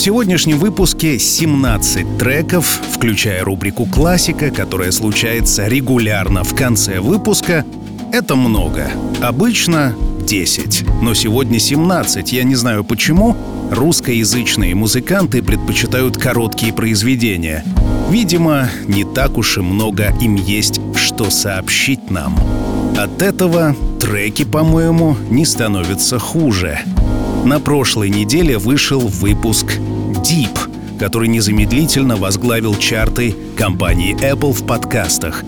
сегодняшнем 0.09 0.59
выпуске 0.59 1.19
17 1.19 2.17
треков, 2.17 2.81
включая 2.93 3.45
рубрику 3.45 3.85
«Классика», 3.85 4.51
которая 4.51 4.91
случается 4.91 5.67
регулярно 5.67 6.45
в 6.45 6.55
конце 6.55 7.01
выпуска. 7.01 7.67
Это 8.11 8.35
много. 8.35 8.91
Обычно 9.21 9.95
10, 10.27 10.87
но 11.03 11.13
сегодня 11.13 11.59
17. 11.59 12.33
Я 12.33 12.45
не 12.45 12.55
знаю 12.55 12.85
почему. 12.85 13.37
Русскоязычные 13.71 14.75
музыканты 14.75 15.43
предпочитают 15.43 16.17
короткие 16.17 16.73
произведения. 16.73 17.63
Видимо, 18.09 18.71
не 18.87 19.05
так 19.05 19.37
уж 19.37 19.59
и 19.59 19.61
много 19.61 20.15
им 20.23 20.37
есть, 20.37 20.81
что 20.95 21.29
сообщить 21.29 22.11
нам. 22.11 22.35
От 22.97 23.21
этого 23.21 23.77
треки, 24.01 24.47
по-моему, 24.47 25.19
не 25.29 25.45
становятся 25.45 26.19
хуже. 26.19 26.79
На 27.45 27.61
прошлой 27.61 28.09
неделе 28.09 28.57
вышел 28.57 29.01
выпуск 29.01 29.67
Deep, 30.29 30.99
который 30.99 31.27
незамедлительно 31.29 32.17
возглавил 32.17 32.75
чарты 32.75 33.35
компании 33.57 34.15
Apple 34.15 34.53
в 34.53 34.67
подкастах. 34.67 35.43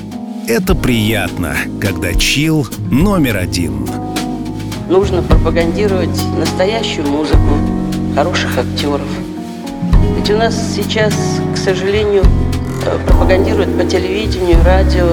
Это 0.48 0.74
приятно, 0.74 1.54
когда 1.82 2.14
чил 2.14 2.66
номер 2.90 3.36
один. 3.36 3.86
Нужно 4.88 5.20
пропагандировать 5.20 6.18
настоящую 6.38 7.06
музыку, 7.08 7.58
хороших 8.14 8.56
актеров. 8.56 9.06
Ведь 10.16 10.30
у 10.30 10.38
нас 10.38 10.54
сейчас, 10.74 11.12
к 11.52 11.58
сожалению, 11.58 12.24
э, 12.86 12.98
пропагандируют 13.06 13.76
по 13.76 13.84
телевидению, 13.84 14.64
радио. 14.64 15.06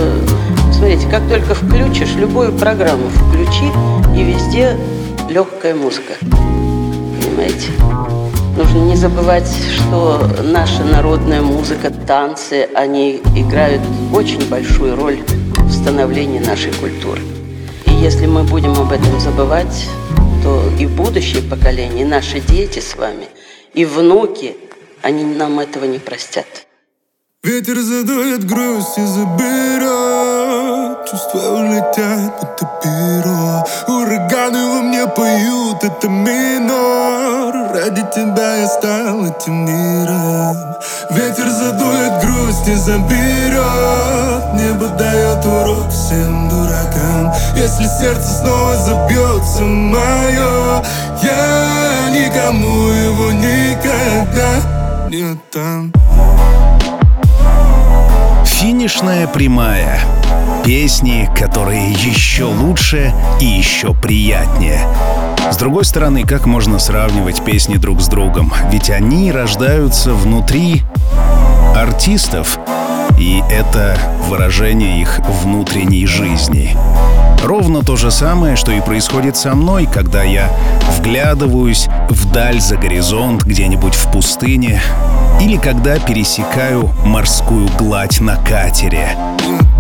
Смотрите, 0.72 1.10
как 1.10 1.28
только 1.28 1.54
включишь, 1.56 2.16
любую 2.16 2.54
программу 2.54 3.10
включи, 3.10 3.66
и 4.16 4.24
везде 4.24 4.78
легкая 5.30 5.76
музыка. 5.76 6.14
Понимаете? 6.22 8.17
Нужно 8.58 8.80
не 8.80 8.96
забывать, 8.96 9.48
что 9.76 10.20
наша 10.42 10.84
народная 10.84 11.44
музыка, 11.44 11.92
танцы, 11.92 12.68
они 12.74 13.18
играют 13.36 13.84
очень 14.12 14.50
большую 14.50 14.96
роль 14.96 15.20
в 15.58 15.72
становлении 15.72 16.40
нашей 16.40 16.74
культуры. 16.74 17.22
И 17.86 17.92
если 17.92 18.26
мы 18.26 18.42
будем 18.42 18.72
об 18.72 18.92
этом 18.92 19.20
забывать, 19.20 19.88
то 20.42 20.64
и 20.80 20.88
будущее 20.88 21.44
поколение, 21.44 22.02
и 22.02 22.08
наши 22.08 22.40
дети 22.40 22.80
с 22.80 22.96
вами, 22.96 23.28
и 23.76 23.86
внуки, 23.86 24.58
они 25.04 25.24
нам 25.24 25.60
этого 25.60 25.86
не 25.86 26.00
простят. 26.00 26.67
Ветер 27.48 27.80
задует 27.80 28.46
грусть 28.46 28.98
и 28.98 29.06
заберет. 29.06 30.98
Чувства 31.10 31.40
улетят, 31.54 32.34
будто 32.42 32.70
перо. 32.84 33.64
Ураганы 33.88 34.68
во 34.68 34.82
мне 34.82 35.08
поют, 35.08 35.82
это 35.82 36.10
минор. 36.10 37.72
Ради 37.74 38.06
тебя 38.14 38.58
я 38.58 38.68
стал 38.68 39.26
этим 39.26 39.64
миром. 39.64 40.76
Ветер 41.12 41.48
задует 41.48 42.22
грусть 42.22 42.68
и 42.68 42.76
заберет. 42.76 44.54
Небо 44.56 44.90
дает 45.00 45.46
урок 45.46 45.90
всем 45.90 46.50
дуракам. 46.50 47.32
Если 47.56 47.86
сердце 47.86 48.28
снова 48.28 48.76
забьется 48.76 49.62
мое 49.62 50.84
Я 51.24 52.10
никому 52.10 52.90
его 52.90 53.32
никогда 53.32 55.08
не 55.10 55.22
отдам 55.22 55.94
Финишная 58.60 59.28
прямая. 59.28 60.00
Песни, 60.66 61.30
которые 61.38 61.92
еще 61.92 62.46
лучше 62.46 63.14
и 63.40 63.46
еще 63.46 63.94
приятнее. 63.94 64.80
С 65.52 65.58
другой 65.58 65.86
стороны, 65.86 66.24
как 66.24 66.48
можно 66.48 66.80
сравнивать 66.80 67.46
песни 67.46 67.76
друг 67.76 68.02
с 68.02 68.08
другом? 68.08 68.52
Ведь 68.72 68.90
они 68.90 69.32
рождаются 69.32 70.12
внутри 70.12 70.82
артистов, 71.76 72.58
и 73.20 73.44
это 73.48 73.96
выражение 74.28 75.02
их 75.02 75.20
внутренней 75.44 76.08
жизни. 76.08 76.76
Ровно 77.48 77.82
то 77.82 77.96
же 77.96 78.12
самое, 78.12 78.58
что 78.58 78.74
и 78.74 78.82
происходит 78.82 79.38
со 79.38 79.56
мной, 79.56 79.88
когда 79.90 80.22
я 80.22 80.52
вглядываюсь 80.98 81.88
вдаль 82.10 82.60
за 82.60 82.76
горизонт 82.76 83.44
где-нибудь 83.44 83.96
в 83.96 84.12
пустыне, 84.12 84.82
или 85.40 85.56
когда 85.56 85.98
пересекаю 85.98 86.92
морскую 87.06 87.70
гладь 87.80 88.20
на 88.20 88.36
катере. 88.36 89.16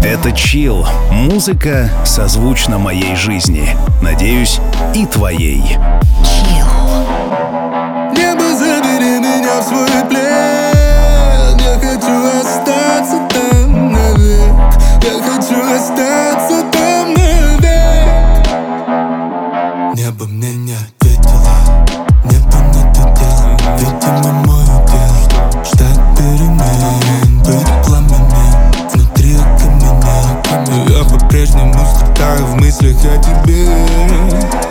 Это 0.01 0.32
чил. 0.32 0.88
Музыка 1.11 1.89
созвучна 2.05 2.78
моей 2.78 3.18
жизни. 3.18 3.68
Надеюсь, 4.01 4.61
и 4.95 5.05
твоей. 5.05 5.61
Небо, 8.15 8.55
забери 8.57 9.20
меня 9.20 9.59
в 9.59 9.63
свой 9.65 10.05
плен 10.07 11.57
Я 11.59 11.76
хочу 11.82 12.39
остаться 12.39 13.20
там 13.28 13.91
навек 13.91 14.53
Я 15.03 15.22
хочу 15.22 15.76
остаться 15.76 16.63
там 16.72 16.97
о 32.86 33.17
тебе 33.17 33.67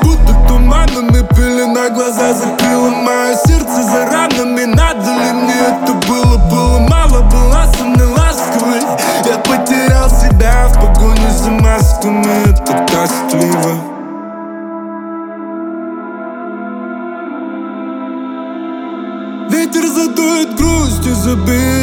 Будто 0.03 0.33
туманами 0.49 1.27
пелена 1.35 1.91
глаза 1.91 2.33
закрыла 2.35 2.91
Мое 2.91 3.35
сердце 3.47 3.83
за 3.83 4.07
ранами. 4.07 4.65
Надо 4.65 5.11
ли 5.11 5.33
мне 5.33 5.55
это 5.55 5.93
было? 6.09 6.37
Было 6.51 6.79
мало, 6.79 7.23
была 7.23 7.67
со 7.73 7.85
мной 7.85 8.07
ласковой. 8.07 8.81
Я 9.25 9.39
потерял 9.39 10.09
себя 10.09 10.69
в 10.69 10.75
погоне 10.75 11.31
за 11.31 11.51
масками. 11.51 12.51
Это 12.51 12.87
тоскливо. 12.87 13.75
Ветер 19.51 19.87
задует 19.87 20.57
грусть 20.57 21.07
и 21.07 21.13
заберет 21.13 21.76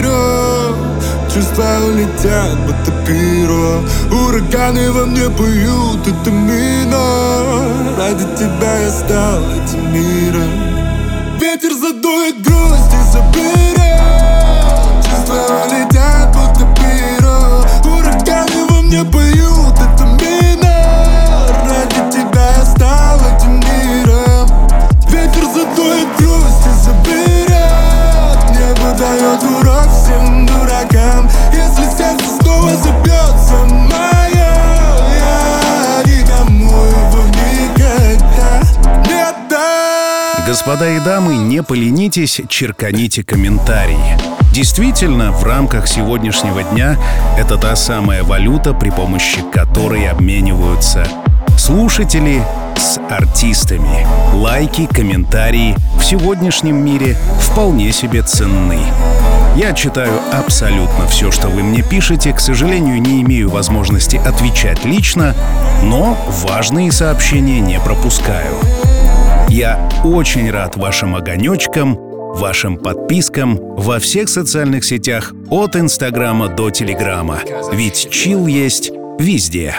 Чувства 1.34 1.80
улетят, 1.88 2.60
будто 2.68 2.92
перо 3.08 3.82
Ураганы 4.12 4.92
во 4.92 5.06
мне 5.08 5.30
поют, 5.32 6.08
это 6.08 6.30
минор 6.30 7.98
Ради 7.98 8.24
тебя 8.38 8.78
я 8.80 8.92
стал 8.92 9.42
этим 9.52 9.94
миром. 9.94 10.52
Ветер 11.40 11.74
задует 11.74 12.42
грусть 12.44 12.94
и 12.94 13.12
заберет 13.12 13.73
Господа 40.74 40.90
и 40.90 41.00
дамы, 41.00 41.36
не 41.36 41.62
поленитесь, 41.62 42.42
черканите 42.50 43.24
комментарий. 43.24 44.18
Действительно, 44.52 45.32
в 45.32 45.44
рамках 45.44 45.88
сегодняшнего 45.88 46.64
дня 46.64 46.98
это 47.38 47.58
та 47.60 47.76
самая 47.76 48.24
валюта, 48.24 48.74
при 48.74 48.90
помощи 48.90 49.42
которой 49.52 50.08
обмениваются 50.10 51.06
слушатели 51.60 52.42
с 52.76 52.98
артистами. 52.98 54.08
Лайки, 54.34 54.88
комментарии 54.88 55.76
в 56.00 56.04
сегодняшнем 56.04 56.84
мире 56.84 57.18
вполне 57.40 57.92
себе 57.92 58.24
ценны. 58.24 58.80
Я 59.56 59.74
читаю 59.74 60.20
абсолютно 60.32 61.06
все, 61.06 61.30
что 61.30 61.50
вы 61.50 61.62
мне 61.62 61.84
пишете. 61.84 62.34
К 62.34 62.40
сожалению, 62.40 63.00
не 63.00 63.22
имею 63.22 63.52
возможности 63.52 64.16
отвечать 64.16 64.86
лично, 64.86 65.36
но 65.84 66.18
важные 66.42 66.92
сообщения 66.92 67.60
не 67.60 67.80
пропускаю. 67.80 68.56
Я 69.50 69.90
очень 70.04 70.50
рад 70.50 70.76
вашим 70.76 71.16
огонечкам, 71.16 71.96
вашим 71.96 72.78
подпискам 72.78 73.58
во 73.60 74.00
всех 74.00 74.30
социальных 74.30 74.84
сетях 74.84 75.34
от 75.50 75.76
Инстаграма 75.76 76.50
до 76.50 76.70
Телеграма. 76.70 77.40
Ведь 77.72 78.10
чил 78.10 78.48
есть 78.48 78.92
везде. 79.20 79.76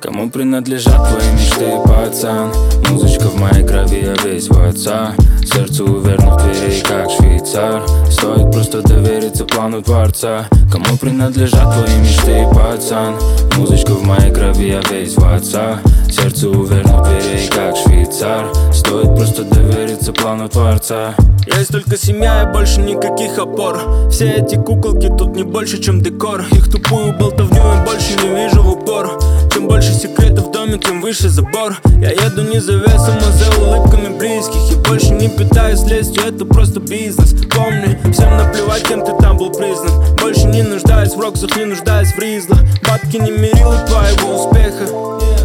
Кому 0.00 0.28
принадлежат 0.30 1.08
твои 1.08 1.32
мечты, 1.32 1.70
пацан? 1.86 2.52
Музычка 2.90 3.28
в 3.28 3.40
моей 3.40 3.66
крови, 3.66 4.04
я 4.04 4.14
весь 4.22 4.48
в 4.48 4.62
отца 4.62 5.14
Сердцу 5.54 5.84
уверну 5.84 6.32
в 6.32 6.42
двери, 6.42 6.82
как 6.82 7.08
швейцар. 7.08 7.80
Стоит 8.10 8.50
просто 8.50 8.82
довериться 8.82 9.44
плану 9.44 9.82
Творца. 9.82 10.48
Кому 10.72 10.96
принадлежат 11.00 11.72
твои 11.72 11.96
мечты, 11.98 12.44
пацан? 12.52 13.14
Музычка 13.56 13.92
в 13.92 14.02
моей 14.02 14.32
крови, 14.32 14.70
я 14.70 14.80
весь 14.90 15.16
в 15.16 15.24
отца. 15.24 15.78
Сердцу 16.10 16.50
уверну 16.50 16.98
в 16.98 17.08
двери, 17.08 17.48
как 17.54 17.76
швейцар. 17.76 18.46
Стоит 18.72 19.14
просто 19.14 19.44
довериться 19.44 20.12
плану 20.12 20.48
Творца. 20.48 21.14
Есть 21.46 21.70
только 21.70 21.96
семья 21.96 22.42
и 22.42 22.52
больше 22.52 22.80
никаких 22.80 23.38
опор. 23.38 24.08
Все 24.10 24.30
эти 24.32 24.56
куколки 24.56 25.08
тут 25.16 25.36
не 25.36 25.44
больше, 25.44 25.80
чем 25.80 26.00
декор. 26.00 26.46
Их 26.50 26.68
тупую 26.68 27.12
болтовню 27.12 27.62
я 27.62 27.84
больше 27.84 28.14
не 28.22 28.28
вижу 28.28 28.60
в 28.60 28.70
упор. 28.70 29.20
Чем 29.52 29.68
больше 29.68 29.92
секретов 29.92 30.48
в 30.48 30.50
доме, 30.50 30.78
тем 30.78 31.00
выше 31.00 31.28
забор. 31.28 31.76
Я 32.00 32.10
еду 32.10 32.42
не 32.42 32.60
за 32.60 32.72
весом, 32.72 33.14
а 33.18 33.30
за 33.30 33.62
улыбками 33.62 34.08
близких. 34.18 34.72
И 34.72 34.88
больше 34.88 35.10
не 35.10 35.28
питаюсь 35.44 35.82
лестью, 35.84 36.22
это 36.24 36.44
просто 36.44 36.80
бизнес. 36.80 37.34
Помни, 37.54 37.98
всем 38.12 38.36
наплевать, 38.36 38.82
кем 38.82 39.04
ты 39.04 39.12
там 39.20 39.36
был 39.36 39.50
признан. 39.50 39.90
Больше 40.16 40.46
не 40.46 40.62
нуждаюсь 40.62 41.14
в 41.14 41.20
роксах, 41.20 41.56
не 41.56 41.64
нуждаюсь 41.64 42.12
в 42.12 42.18
ризлах. 42.18 42.60
Бабки 42.86 43.16
не 43.16 43.30
мерила 43.30 43.78
твоего 43.86 44.44
успеха. 44.44 44.84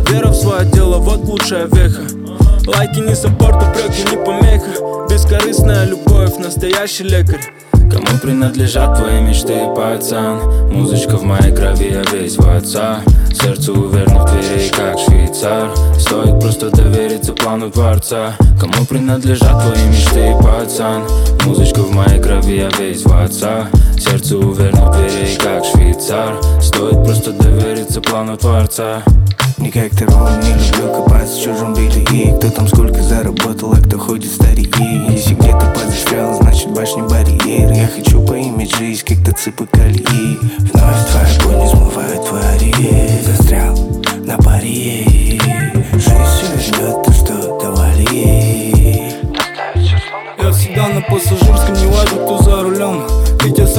Вера 0.10 0.30
в 0.30 0.36
свое 0.36 0.66
дело, 0.66 0.98
вот 0.98 1.24
лучшая 1.26 1.68
веха. 1.68 2.02
Лайки 2.66 3.00
не 3.00 3.16
саппорт, 3.16 3.56
упреки 3.56 4.04
не 4.10 4.24
помеха. 4.24 5.08
Бескорыстная 5.10 5.86
любовь, 5.86 6.38
настоящий 6.38 7.04
лекарь. 7.04 7.42
Кому 7.72 8.20
принадлежат 8.22 8.98
твои 8.98 9.22
мечты, 9.22 9.58
пацан? 9.76 10.72
Музычка 10.72 11.18
в 11.18 11.24
моей 11.24 11.54
крови, 11.54 11.92
я 11.92 12.04
весь 12.12 12.38
в 12.38 12.48
отца 12.48 13.02
Сердцу 13.42 13.74
уверну 13.74 14.20
в 14.20 14.32
двери, 14.32 14.70
как 14.70 15.00
швейцар. 15.00 15.70
Стоит 15.98 16.40
просто 16.42 16.70
довериться 16.72 17.32
плану 17.32 17.72
Творца. 17.72 18.36
Кому 18.60 18.86
принадлежат 18.86 19.62
твои 19.64 19.88
мечты, 19.88 20.36
пацан? 20.44 21.04
Музычка 21.46 21.80
в 21.80 21.92
моей 21.92 22.22
крови, 22.22 22.58
я 22.58 22.70
весь 22.78 23.04
в 23.04 23.14
отца. 23.14 23.70
Сердцу 23.98 24.40
уверну 24.40 24.92
в 24.92 24.98
двери, 24.98 25.38
как 25.38 25.64
швейцар. 25.64 26.36
Стоит 26.62 27.04
просто 27.06 27.32
довериться 27.32 28.02
плану 28.02 28.36
Творца. 28.36 29.04
Ролл, 29.58 30.30
не 30.42 30.54
люблю 30.54 30.94
копаться 30.94 31.40
в 31.40 31.44
чужом 31.44 31.74
белье. 31.74 32.36
Кто 32.38 32.50
там 32.50 32.68
сколько 32.68 33.02
заработал, 33.02 33.74
а 33.74 33.78
кто 33.78 33.98
ходит 33.98 34.32
старее? 34.32 34.70
Если 35.10 35.34
где-то 35.34 35.74
подострял, 35.76 36.34
значит 36.36 36.70
башня 36.72 37.04
барьер. 37.04 37.72
Я 37.72 37.88
хочу 37.88 38.22
поиметь 38.26 38.76
жизнь, 38.76 39.04
как 39.06 39.24
то 39.26 39.32
цыпы 39.34 39.66
колеи 39.68 40.40
Вновь 40.74 41.12
твоя 41.12 41.40
боль 41.44 41.56
не 41.56 41.70
смывает 41.70 42.20
арест 42.60 43.29
Застрял 43.30 43.78
на 44.26 44.38
паре 44.38 45.06
Жизнь 45.94 46.50
вернет 46.56 47.04
то, 47.04 47.12
что 47.12 47.60
давали 47.62 49.14
Я 50.40 50.52
всегда 50.52 50.88
на 50.88 51.02
пассажирском, 51.02 51.76
не 51.76 51.86
важно 51.86 52.26
кто 52.26 52.40
за 52.40 52.64
рулем 52.64 52.79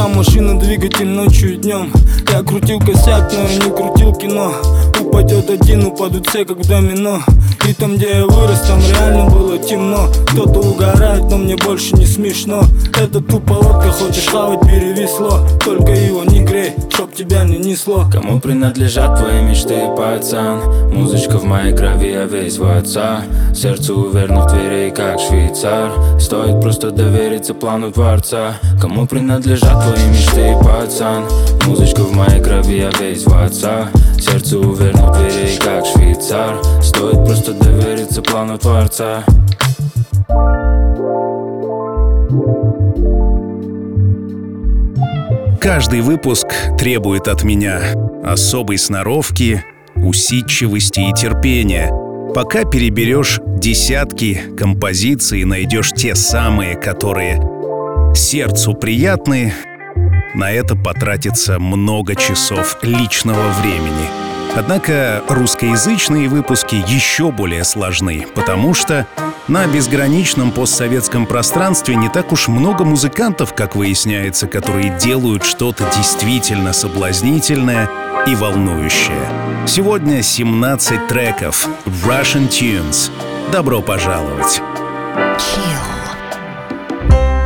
Сам 0.00 0.16
машина, 0.16 0.58
двигатель 0.58 1.08
ночью 1.08 1.52
и 1.52 1.56
днем 1.58 1.92
Я 2.32 2.42
крутил 2.42 2.78
косяк, 2.78 3.30
но 3.34 3.40
я 3.40 3.54
не 3.56 3.70
крутил 3.70 4.14
кино. 4.14 4.50
Упадет 4.98 5.50
один, 5.50 5.84
упадут 5.84 6.26
все, 6.26 6.46
как 6.46 6.66
домино. 6.66 7.20
И 7.68 7.74
там, 7.74 7.96
где 7.96 8.08
я 8.08 8.24
вырос, 8.24 8.60
там 8.60 8.80
реально 8.80 9.28
было 9.28 9.58
темно. 9.58 10.08
Кто-то 10.28 10.60
угорает, 10.60 11.24
но 11.28 11.36
мне 11.36 11.54
больше 11.56 11.94
не 11.96 12.06
смешно. 12.06 12.62
Это 12.98 13.20
тупо 13.20 13.52
лодка, 13.52 13.92
хочешь 13.92 14.26
хавать, 14.26 14.62
бери 14.62 14.92
весло 14.92 15.46
Только 15.62 15.92
его 15.92 16.24
не 16.24 16.40
грей, 16.44 16.72
чтоб 16.92 17.12
тебя 17.14 17.44
не 17.44 17.58
несло. 17.58 18.06
Кому 18.10 18.40
принадлежат 18.40 19.18
твои 19.18 19.42
мечты, 19.42 19.80
пацан? 19.98 20.60
Музычка 20.94 21.38
в 21.38 21.44
моей 21.44 21.76
крови, 21.76 22.12
я 22.12 22.24
весь 22.24 22.56
в 22.56 22.64
отца. 22.64 23.24
Сердцу 23.54 23.96
уверну 23.96 24.46
в 24.46 24.52
двери, 24.52 24.90
как 24.90 25.20
швейцар. 25.20 25.90
Стоит 26.18 26.60
просто 26.62 26.90
довериться 26.90 27.52
плану 27.52 27.92
Творца 27.92 28.54
Кому 28.80 29.06
принадлежат 29.06 29.82
твои 29.84 29.89
мечты, 29.96 30.56
пацан. 30.62 31.24
Музычка 31.66 32.02
в 32.02 32.12
моей 32.12 32.42
крови, 32.42 32.78
я 32.78 32.90
весь 32.98 33.24
в 33.24 33.34
отца. 33.34 33.88
Сердцу 34.18 34.60
уверну 34.60 35.12
в 35.12 35.18
двери, 35.18 35.56
как 35.58 35.84
швейцар. 35.86 36.56
Стоит 36.82 37.24
просто 37.24 37.52
довериться 37.52 38.22
плану 38.22 38.58
Творца. 38.58 39.24
Каждый 45.60 46.00
выпуск 46.00 46.46
требует 46.78 47.28
от 47.28 47.44
меня 47.44 47.80
особой 48.24 48.78
сноровки, 48.78 49.62
усидчивости 49.94 51.00
и 51.00 51.12
терпения. 51.12 51.90
Пока 52.34 52.64
переберешь 52.64 53.40
десятки 53.58 54.40
композиций 54.56 55.44
найдешь 55.44 55.90
те 55.90 56.14
самые, 56.14 56.76
которые 56.76 57.40
сердцу 58.14 58.74
приятны, 58.74 59.52
на 60.34 60.50
это 60.50 60.76
потратится 60.76 61.58
много 61.58 62.14
часов 62.14 62.78
личного 62.82 63.50
времени. 63.60 64.08
Однако 64.56 65.22
русскоязычные 65.28 66.28
выпуски 66.28 66.74
еще 66.74 67.30
более 67.30 67.64
сложны, 67.64 68.26
потому 68.34 68.74
что 68.74 69.06
на 69.46 69.66
безграничном 69.66 70.50
постсоветском 70.50 71.26
пространстве 71.26 71.94
не 71.94 72.08
так 72.08 72.32
уж 72.32 72.48
много 72.48 72.84
музыкантов, 72.84 73.54
как 73.54 73.76
выясняется, 73.76 74.48
которые 74.48 74.96
делают 74.98 75.44
что-то 75.44 75.84
действительно 75.96 76.72
соблазнительное 76.72 77.88
и 78.26 78.34
волнующее. 78.34 79.66
Сегодня 79.66 80.22
17 80.22 81.06
треков 81.06 81.68
Russian 82.04 82.48
Tunes. 82.48 83.10
Добро 83.52 83.80
пожаловать! 83.82 84.60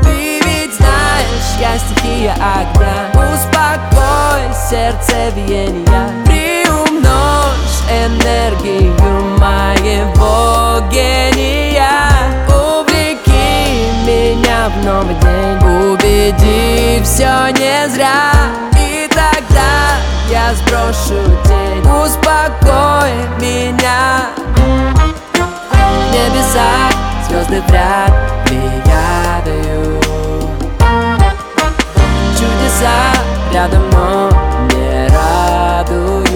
Ты 0.02 0.40
ведь 0.44 0.74
знаешь, 0.74 1.60
я 1.60 1.78
стихия 1.78 2.34
огня 2.76 3.10
Успокой 3.14 4.52
сердцебиения 4.70 6.10
Приумножь 6.24 7.74
энергию 7.90 8.94
моего 9.38 10.80
гения. 10.90 12.08
Увлеки 12.48 13.90
меня 14.06 14.68
в 14.68 14.84
новый 14.84 15.14
день. 15.14 15.92
Убеди, 15.92 17.02
все 17.04 17.50
не 17.50 17.88
зря. 17.88 18.32
И 18.78 19.08
тогда 19.08 19.98
я 20.30 20.54
сброшу 20.54 21.20
тень. 21.44 21.80
Успокой 21.80 23.12
меня. 23.40 24.30
В 25.70 26.12
небесах 26.12 26.92
звезды 27.28 27.60
вряд 27.68 28.12
ли 28.50 28.60
я 28.86 29.23
Чудеса 32.74 33.12
рядом, 33.52 33.82
но 33.90 34.30
не 34.72 35.06
радуют. 35.08 36.26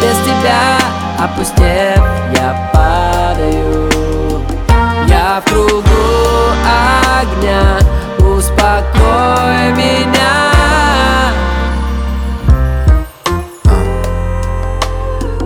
Без 0.00 0.16
тебя, 0.24 0.78
опустев, 1.18 2.02
я 2.34 2.70
падаю. 2.72 3.90
Я 5.06 5.42
в 5.44 5.50
кругу 5.50 5.84
огня, 7.20 7.78
успокой 8.18 9.72
меня. 9.74 10.34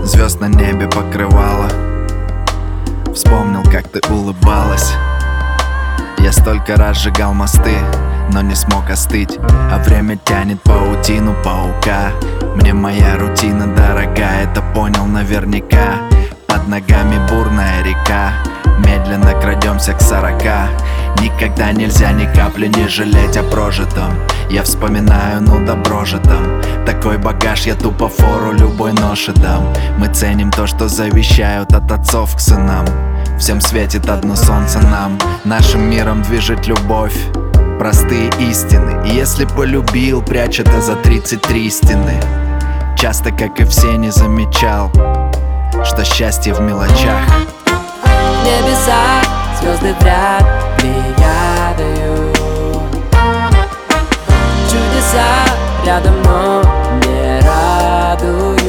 Звезд 0.04 0.40
на 0.40 0.46
небе 0.46 0.86
покрывало. 0.86 1.68
Вспомнил, 3.12 3.64
как 3.64 3.88
ты 3.88 4.00
улыбалась. 4.12 4.92
Я 6.18 6.32
столько 6.32 6.76
раз 6.76 6.98
сжигал 6.98 7.34
мосты 7.34 7.76
но 8.32 8.42
не 8.42 8.54
смог 8.54 8.90
остыть. 8.90 9.38
А 9.70 9.78
время 9.78 10.18
тянет 10.24 10.62
паутину 10.62 11.34
паука. 11.44 12.12
Мне 12.56 12.72
моя 12.72 13.16
рутина 13.18 13.66
дорога, 13.74 14.28
это 14.42 14.62
понял 14.74 15.06
наверняка. 15.06 15.98
Под 16.46 16.68
ногами 16.68 17.20
бурная 17.28 17.82
река. 17.82 18.32
Медленно 18.78 19.32
крадемся 19.40 19.92
к 19.92 20.00
сорока. 20.00 20.68
Никогда 21.20 21.72
нельзя 21.72 22.12
ни 22.12 22.24
капли 22.34 22.66
не 22.68 22.88
жалеть 22.88 23.36
о 23.36 23.42
прожитом. 23.42 24.14
Я 24.48 24.62
вспоминаю, 24.62 25.42
ну 25.42 25.64
добро 25.64 26.04
же 26.04 26.18
там. 26.18 26.60
Такой 26.86 27.18
багаж 27.18 27.66
я 27.66 27.74
тупо 27.74 28.08
фору 28.08 28.52
любой 28.52 28.92
ноши 28.92 29.32
дам. 29.32 29.72
Мы 29.98 30.08
ценим 30.08 30.50
то, 30.50 30.66
что 30.66 30.88
завещают 30.88 31.72
от 31.74 31.92
отцов 31.92 32.34
к 32.34 32.40
сынам. 32.40 32.86
Всем 33.38 33.60
светит 33.60 34.08
одно 34.08 34.34
солнце 34.34 34.78
нам. 34.80 35.18
Нашим 35.44 35.88
миром 35.88 36.22
движет 36.22 36.66
любовь 36.66 37.16
Простые 37.80 38.28
истины. 38.38 39.06
Если 39.06 39.46
полюбил, 39.46 40.20
прячь 40.20 40.60
это 40.60 40.82
за 40.82 40.96
33 40.96 41.70
стены. 41.70 42.20
Часто, 42.94 43.30
как 43.32 43.58
и 43.58 43.64
все, 43.64 43.96
не 43.96 44.10
замечал 44.10 44.90
Что 45.82 46.04
счастье 46.04 46.52
в 46.52 46.60
мелочах. 46.60 47.24
В 47.64 48.44
небесах 48.44 49.24
звезды 49.62 49.94
вряд 49.98 50.44
даю 51.78 52.34
Чудеса 54.68 55.46
рядом, 55.86 56.22
но 56.22 56.62
не 57.06 57.40
радуют. 57.40 58.60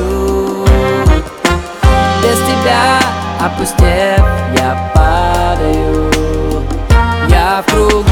Без 2.23 2.37
тебя, 2.47 3.01
опустев, 3.41 4.25
я 4.55 4.89
падаю 4.95 6.20
я 7.61 7.63
в 7.63 7.65
кругу 7.65 8.03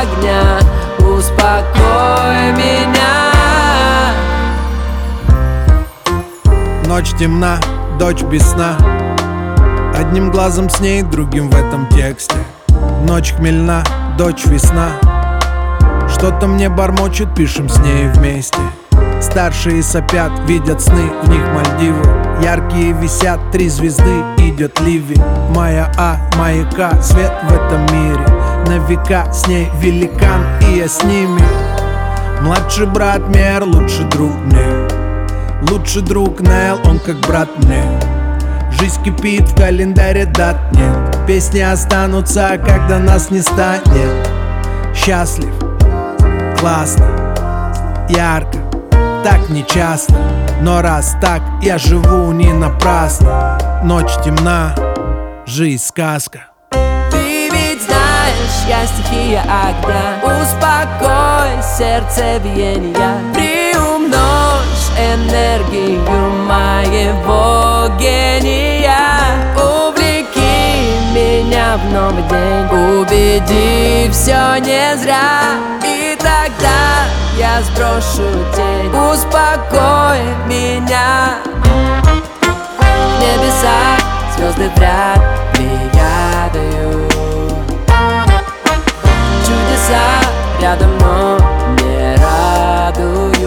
огня. 0.00 0.58
Успокой 0.98 2.52
меня. 2.52 4.12
Ночь 6.86 7.10
темна, 7.18 7.58
дочь 7.98 8.22
без 8.22 8.42
сна. 8.42 8.76
Одним 9.94 10.30
глазом 10.30 10.70
с 10.70 10.80
ней, 10.80 11.02
другим 11.02 11.50
в 11.50 11.54
этом 11.54 11.86
тексте. 11.88 12.36
Ночь 13.06 13.32
хмельна, 13.32 13.84
дочь 14.18 14.46
весна. 14.46 14.88
Что-то 16.08 16.46
мне 16.46 16.68
бормочет, 16.68 17.34
пишем 17.34 17.68
с 17.68 17.78
ней 17.78 18.08
вместе. 18.08 18.58
Старшие 19.20 19.82
сопят, 19.82 20.32
видят 20.46 20.80
сны, 20.80 21.10
в 21.22 21.28
них 21.28 21.42
Мальдивы. 21.54 22.02
Яркие 22.42 22.92
висят, 22.92 23.38
три 23.52 23.68
звезды, 23.68 24.22
идет 24.38 24.80
ливень 24.80 25.22
Моя 25.54 25.92
А, 25.98 26.16
маяка, 26.38 27.00
свет 27.02 27.32
в 27.42 27.52
этом 27.52 27.82
мире. 27.94 28.24
На 28.66 28.78
века 28.86 29.30
с 29.32 29.46
ней 29.46 29.68
великан, 29.80 30.42
и 30.66 30.78
я 30.78 30.88
с 30.88 31.04
ними. 31.04 31.42
Младший 32.40 32.86
брат 32.86 33.28
Мер, 33.28 33.64
лучший 33.64 34.06
друг 34.06 34.32
мне 34.46 34.88
Лучший 35.70 36.00
друг 36.00 36.40
Нел, 36.40 36.80
он 36.84 36.98
как 36.98 37.16
брат 37.26 37.50
мне 37.58 37.84
Жизнь 38.72 39.02
кипит, 39.02 39.42
в 39.42 39.56
календаре 39.56 40.24
дат 40.24 40.56
нет. 40.72 41.18
Песни 41.26 41.60
останутся, 41.60 42.58
когда 42.64 42.98
нас 42.98 43.30
не 43.30 43.42
станет. 43.42 44.30
Счастлив, 44.94 45.52
классно, 46.58 47.34
ярко 48.08 48.69
Так 49.22 49.50
нечасто, 49.50 50.14
но 50.62 50.80
раз 50.80 51.14
так 51.20 51.42
Я 51.60 51.76
живу 51.76 52.32
не 52.32 52.52
напрасно. 52.52 53.58
Ночь 53.84 54.12
темна, 54.24 54.74
жизнь 55.44 55.84
сказка. 55.84 56.46
Ты 57.10 57.50
ведь 57.50 57.82
знаешь, 57.82 58.66
я 58.66 58.86
стихия 58.86 59.42
огня. 59.42 60.20
Успокой 60.22 61.62
сердцебиения 61.62 63.18
Приумножь 63.34 64.90
энергию 64.96 66.00
моего 66.46 67.88
гения. 67.98 68.96
Увлеки 69.54 70.96
меня 71.14 71.76
в 71.76 71.92
новый 71.92 72.22
день. 72.22 72.60
Убеди, 73.00 74.10
все 74.12 74.56
не 74.60 74.96
зря. 74.96 75.58
И 75.84 76.16
тогда 76.16 77.19
я 77.40 77.62
сброшу 77.62 78.28
тень. 78.54 78.90
Успокой 78.90 80.20
меня. 80.46 81.38
В 82.68 83.22
небесах 83.22 84.00
звезды 84.36 84.70
вряд 84.76 85.20
ли 85.58 85.70
я 85.94 86.50
даю 86.52 87.08
Чудеса 89.46 90.06
рядом, 90.60 90.90
но 90.98 91.38
не 91.80 92.14
радуют. 92.16 93.38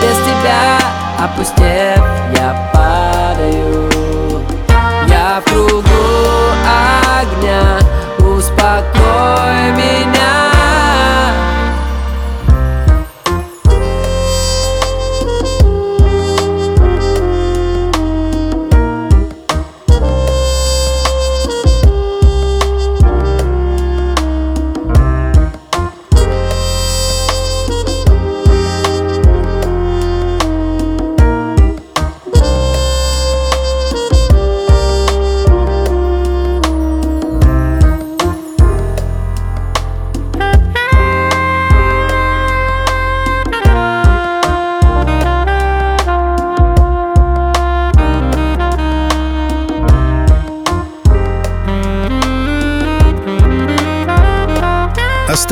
Без 0.00 0.16
тебя, 0.26 0.78
опустев, 1.18 2.04
я 2.36 2.70
падаю. 2.72 3.90
Я 5.08 5.40
в 5.40 5.50
кругу 5.50 5.82
огня, 7.20 7.78
успокой 8.18 9.72
меня 9.72 10.13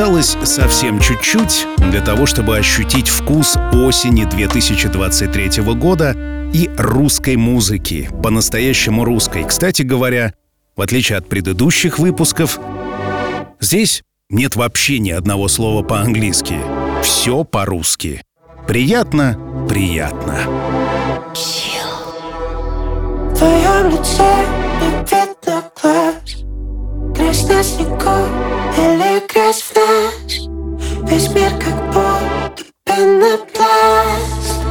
Осталось 0.03 0.37
совсем 0.43 0.99
чуть-чуть 0.99 1.65
для 1.77 2.01
того, 2.01 2.25
чтобы 2.25 2.57
ощутить 2.57 3.07
вкус 3.07 3.55
осени 3.71 4.25
2023 4.25 5.63
года 5.75 6.13
и 6.53 6.69
русской 6.77 7.37
музыки, 7.37 8.09
по-настоящему 8.21 9.05
русской. 9.05 9.45
Кстати 9.45 9.81
говоря, 9.83 10.33
в 10.75 10.81
отличие 10.81 11.17
от 11.17 11.29
предыдущих 11.29 11.99
выпусков, 11.99 12.59
здесь 13.61 14.03
нет 14.29 14.57
вообще 14.57 14.99
ни 14.99 15.11
одного 15.11 15.47
слова 15.47 15.83
по-английски. 15.83 16.57
Все 17.01 17.45
по-русски. 17.45 18.23
Приятно, 18.67 19.39
приятно. 19.69 20.41
В 23.31 23.37
твоем 23.37 23.73
грязь 29.33 29.63
в 29.63 29.75
нас 29.75 31.09
Весь 31.09 31.29
мир 31.33 31.51
как 31.59 31.87
будто 31.87 32.63
пенопласт 32.85 34.61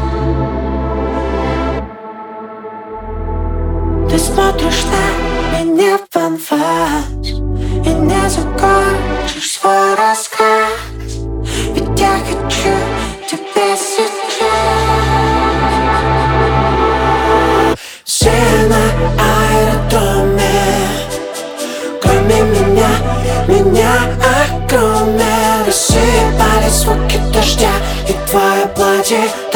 Ты 4.09 4.19
смотришь 4.19 4.85
на 4.85 5.63
меня 5.63 5.99
в 5.99 6.17
анфас 6.17 7.05
И 7.25 7.89
не 7.89 8.31
закончишь 8.31 9.59
свой 9.59 9.95
рассказ. 9.95 10.71
Ведь 11.75 12.01
я 12.01 12.19
хочу 12.19 12.75
тебя 13.29 13.77
сейчас 13.77 14.02
shit 29.13 29.52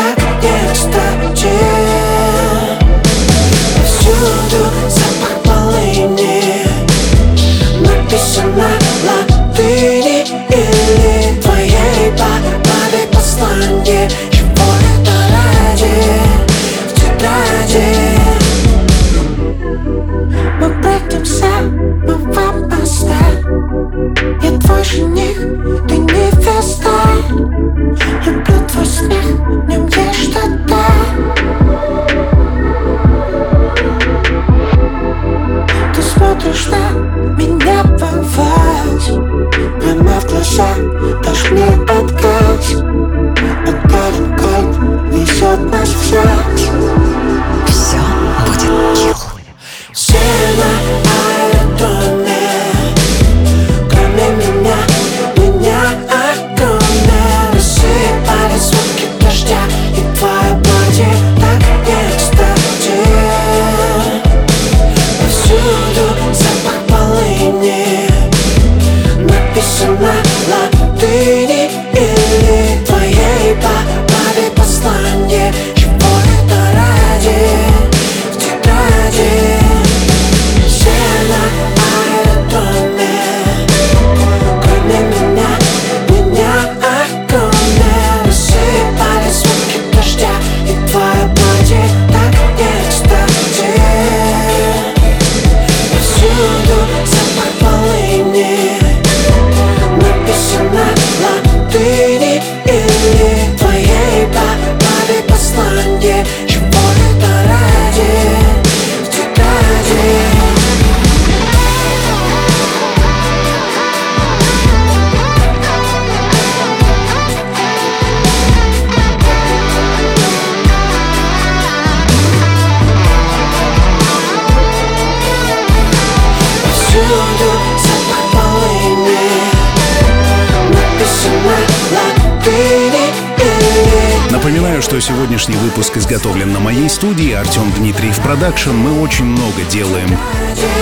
сегодняшний 135.46 135.68
выпуск 135.68 135.96
изготовлен 135.96 136.52
на 136.52 136.60
моей 136.60 136.88
студии 136.88 137.32
Артем 137.32 137.70
Дмитриев 137.76 138.20
Продакшн. 138.20 138.70
Мы 138.70 139.00
очень 139.00 139.24
много 139.24 139.62
делаем 139.70 140.16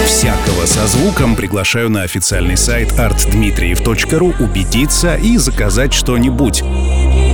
всякого 0.06 0.66
со 0.66 0.86
звуком. 0.86 1.36
Приглашаю 1.36 1.90
на 1.90 2.02
официальный 2.02 2.56
сайт 2.56 2.92
artdmitriev.ru 2.92 4.42
убедиться 4.42 5.16
и 5.16 5.36
заказать 5.36 5.92
что-нибудь. 5.92 6.62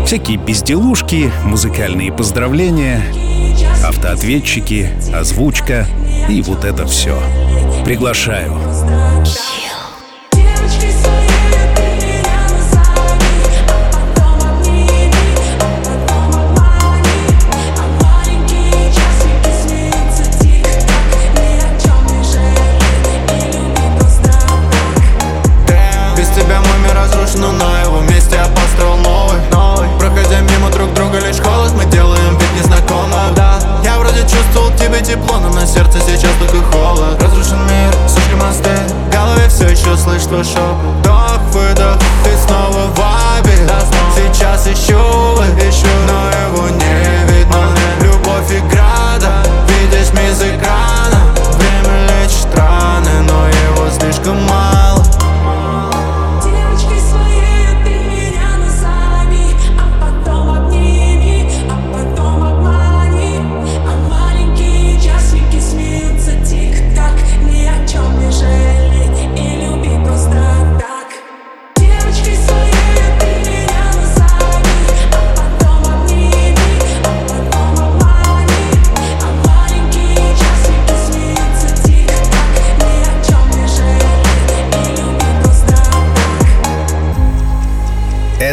Всякие 0.07 0.39
безделушки, 0.39 1.31
музыкальные 1.45 2.13
поздравления, 2.13 3.03
автоответчики, 3.85 4.91
озвучка 5.15 5.87
и 6.29 6.43
вот 6.43 6.65
это 6.65 6.87
все. 6.87 7.21
Приглашаю. 7.85 8.59
Чувствовал 34.51 34.71
тебе 34.77 35.01
тепло 35.01 35.39
Но 35.39 35.51
на 35.51 35.67
сердце 35.67 35.99
сейчас 36.01 36.31
только 36.39 36.63
холод. 36.73 37.23
Разрушен 37.23 37.59
мир, 37.67 37.93
сушки 38.09 38.35
мосты 38.35 38.71
В 39.07 39.13
голове 39.13 39.49
все 39.49 39.69
еще 39.69 39.97
слышь 39.97 40.23
твой 40.25 40.45
шепот 40.45 40.97
Вдох, 41.01 41.41
выдох, 41.53 41.99
ты 42.25 42.37
снова 42.47 42.87
в 42.87 42.99
вайбе 42.99 43.69
Сейчас 44.17 44.67
ищу, 44.67 44.99
ищу 45.59 45.89
Но 46.07 46.31
его 46.49 46.69
не 46.69 47.33
видно. 47.33 47.69
Любовь 48.01 48.51
игра, 48.51 49.19
да 49.21 49.43
Видишь 49.69 50.13
ми 50.13 50.29
из 50.31 50.43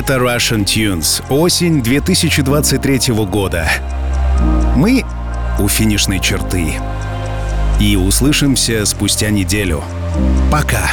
Это 0.08 0.24
Russian 0.24 0.64
Tunes. 0.64 1.22
Осень 1.30 1.84
2023 1.84 3.14
года. 3.26 3.68
Мы 4.74 5.04
у 5.60 5.68
финишной 5.68 6.22
черты. 6.22 6.76
И 7.82 7.98
услышимся 7.98 8.86
спустя 8.86 9.32
неделю. 9.32 9.84
Пока. 10.50 10.92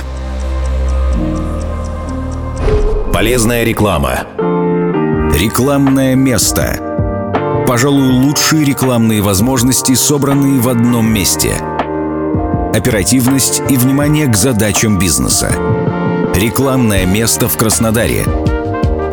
Полезная 3.13 3.63
реклама. 3.63 4.27
Рекламное 5.39 6.17
место. 6.17 7.65
Пожалуй, 7.69 8.11
лучшие 8.11 8.65
рекламные 8.65 9.23
возможности, 9.23 9.95
собранные 9.95 10.61
в 10.61 10.69
одном 10.69 11.07
месте. 11.07 11.53
Оперативность 12.75 13.63
и 13.71 13.77
внимание 13.77 14.27
к 14.27 14.35
задачам 14.35 14.99
бизнеса. 14.99 15.53
Рекламное 16.35 17.07
место 17.07 17.49
в 17.49 17.57
Краснодаре. 17.57 18.27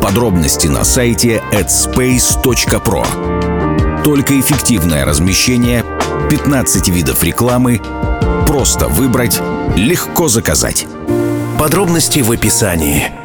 Подробности 0.02 0.66
на 0.66 0.84
сайте 0.84 1.42
adspace.pro. 1.52 4.02
Только 4.02 4.40
эффективное 4.40 5.04
размещение, 5.04 5.84
15 6.28 6.88
видов 6.88 7.22
рекламы, 7.22 7.80
просто 8.46 8.88
выбрать, 8.88 9.40
легко 9.76 10.26
заказать. 10.26 10.88
Подробности 11.56 12.18
в 12.18 12.32
описании. 12.32 13.21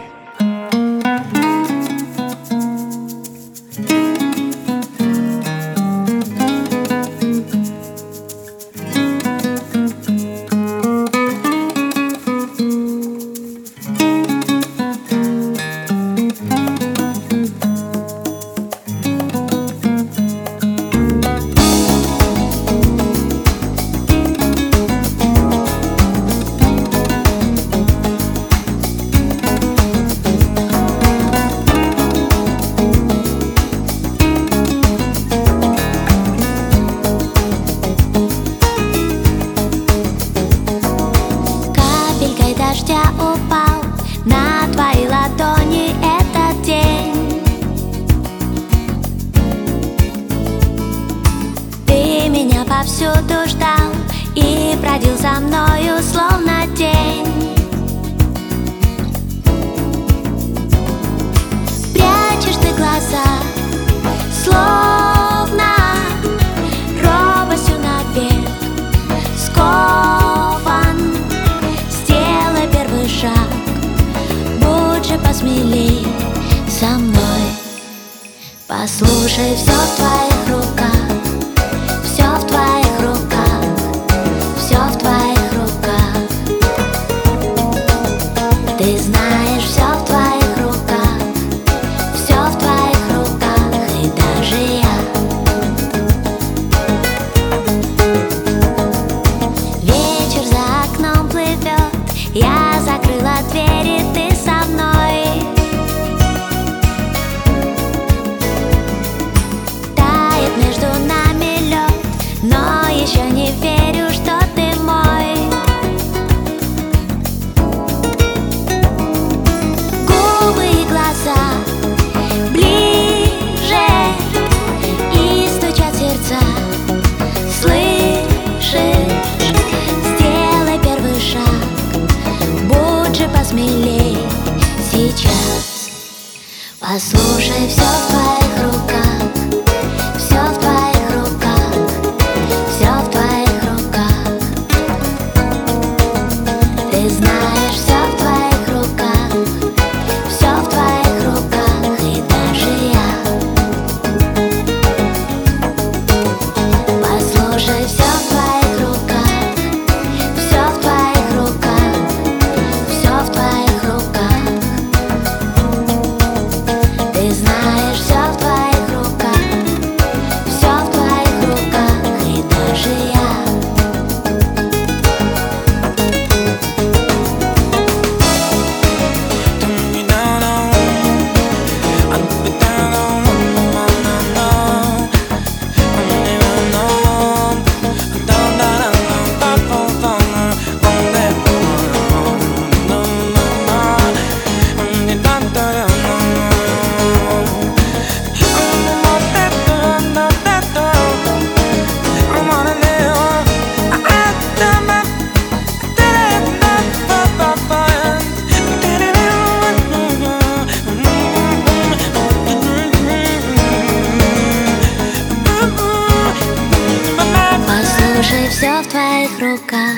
В 218.88 218.90
твоих 218.90 219.40
руках. 219.40 219.98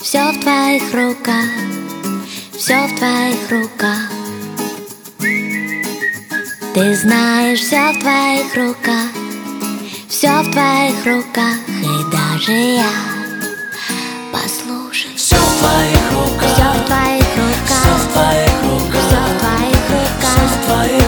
Все 0.00 0.32
в 0.32 0.40
твоих 0.40 0.94
руках. 0.94 1.48
Все 2.56 2.86
в 2.86 2.94
твоих 2.96 3.50
руках. 3.50 4.10
Ты 6.74 6.94
знаешь, 6.94 7.60
все 7.60 7.92
в 7.92 8.00
твоих 8.00 8.54
руках. 8.54 9.10
Все 10.08 10.42
в 10.42 10.50
твоих 10.50 11.06
руках. 11.06 11.56
И 11.68 12.12
даже 12.12 12.52
я 12.52 12.92
Послушай 14.32 15.10
Все 15.16 15.36
в 15.36 15.58
твоих 15.58 16.12
руках. 16.12 16.50
Все 16.54 16.72
в 16.72 16.86
твоих 16.86 17.36
руках. 17.36 17.78
Все 17.80 17.92
в 17.94 18.12
твоих 18.12 18.62
руках. 18.64 19.02
Все 19.06 19.20
в 19.20 19.38
твоих 19.40 19.82
руках. 19.90 20.30
Все 20.30 20.44
в 20.46 20.66
твоих 20.66 21.07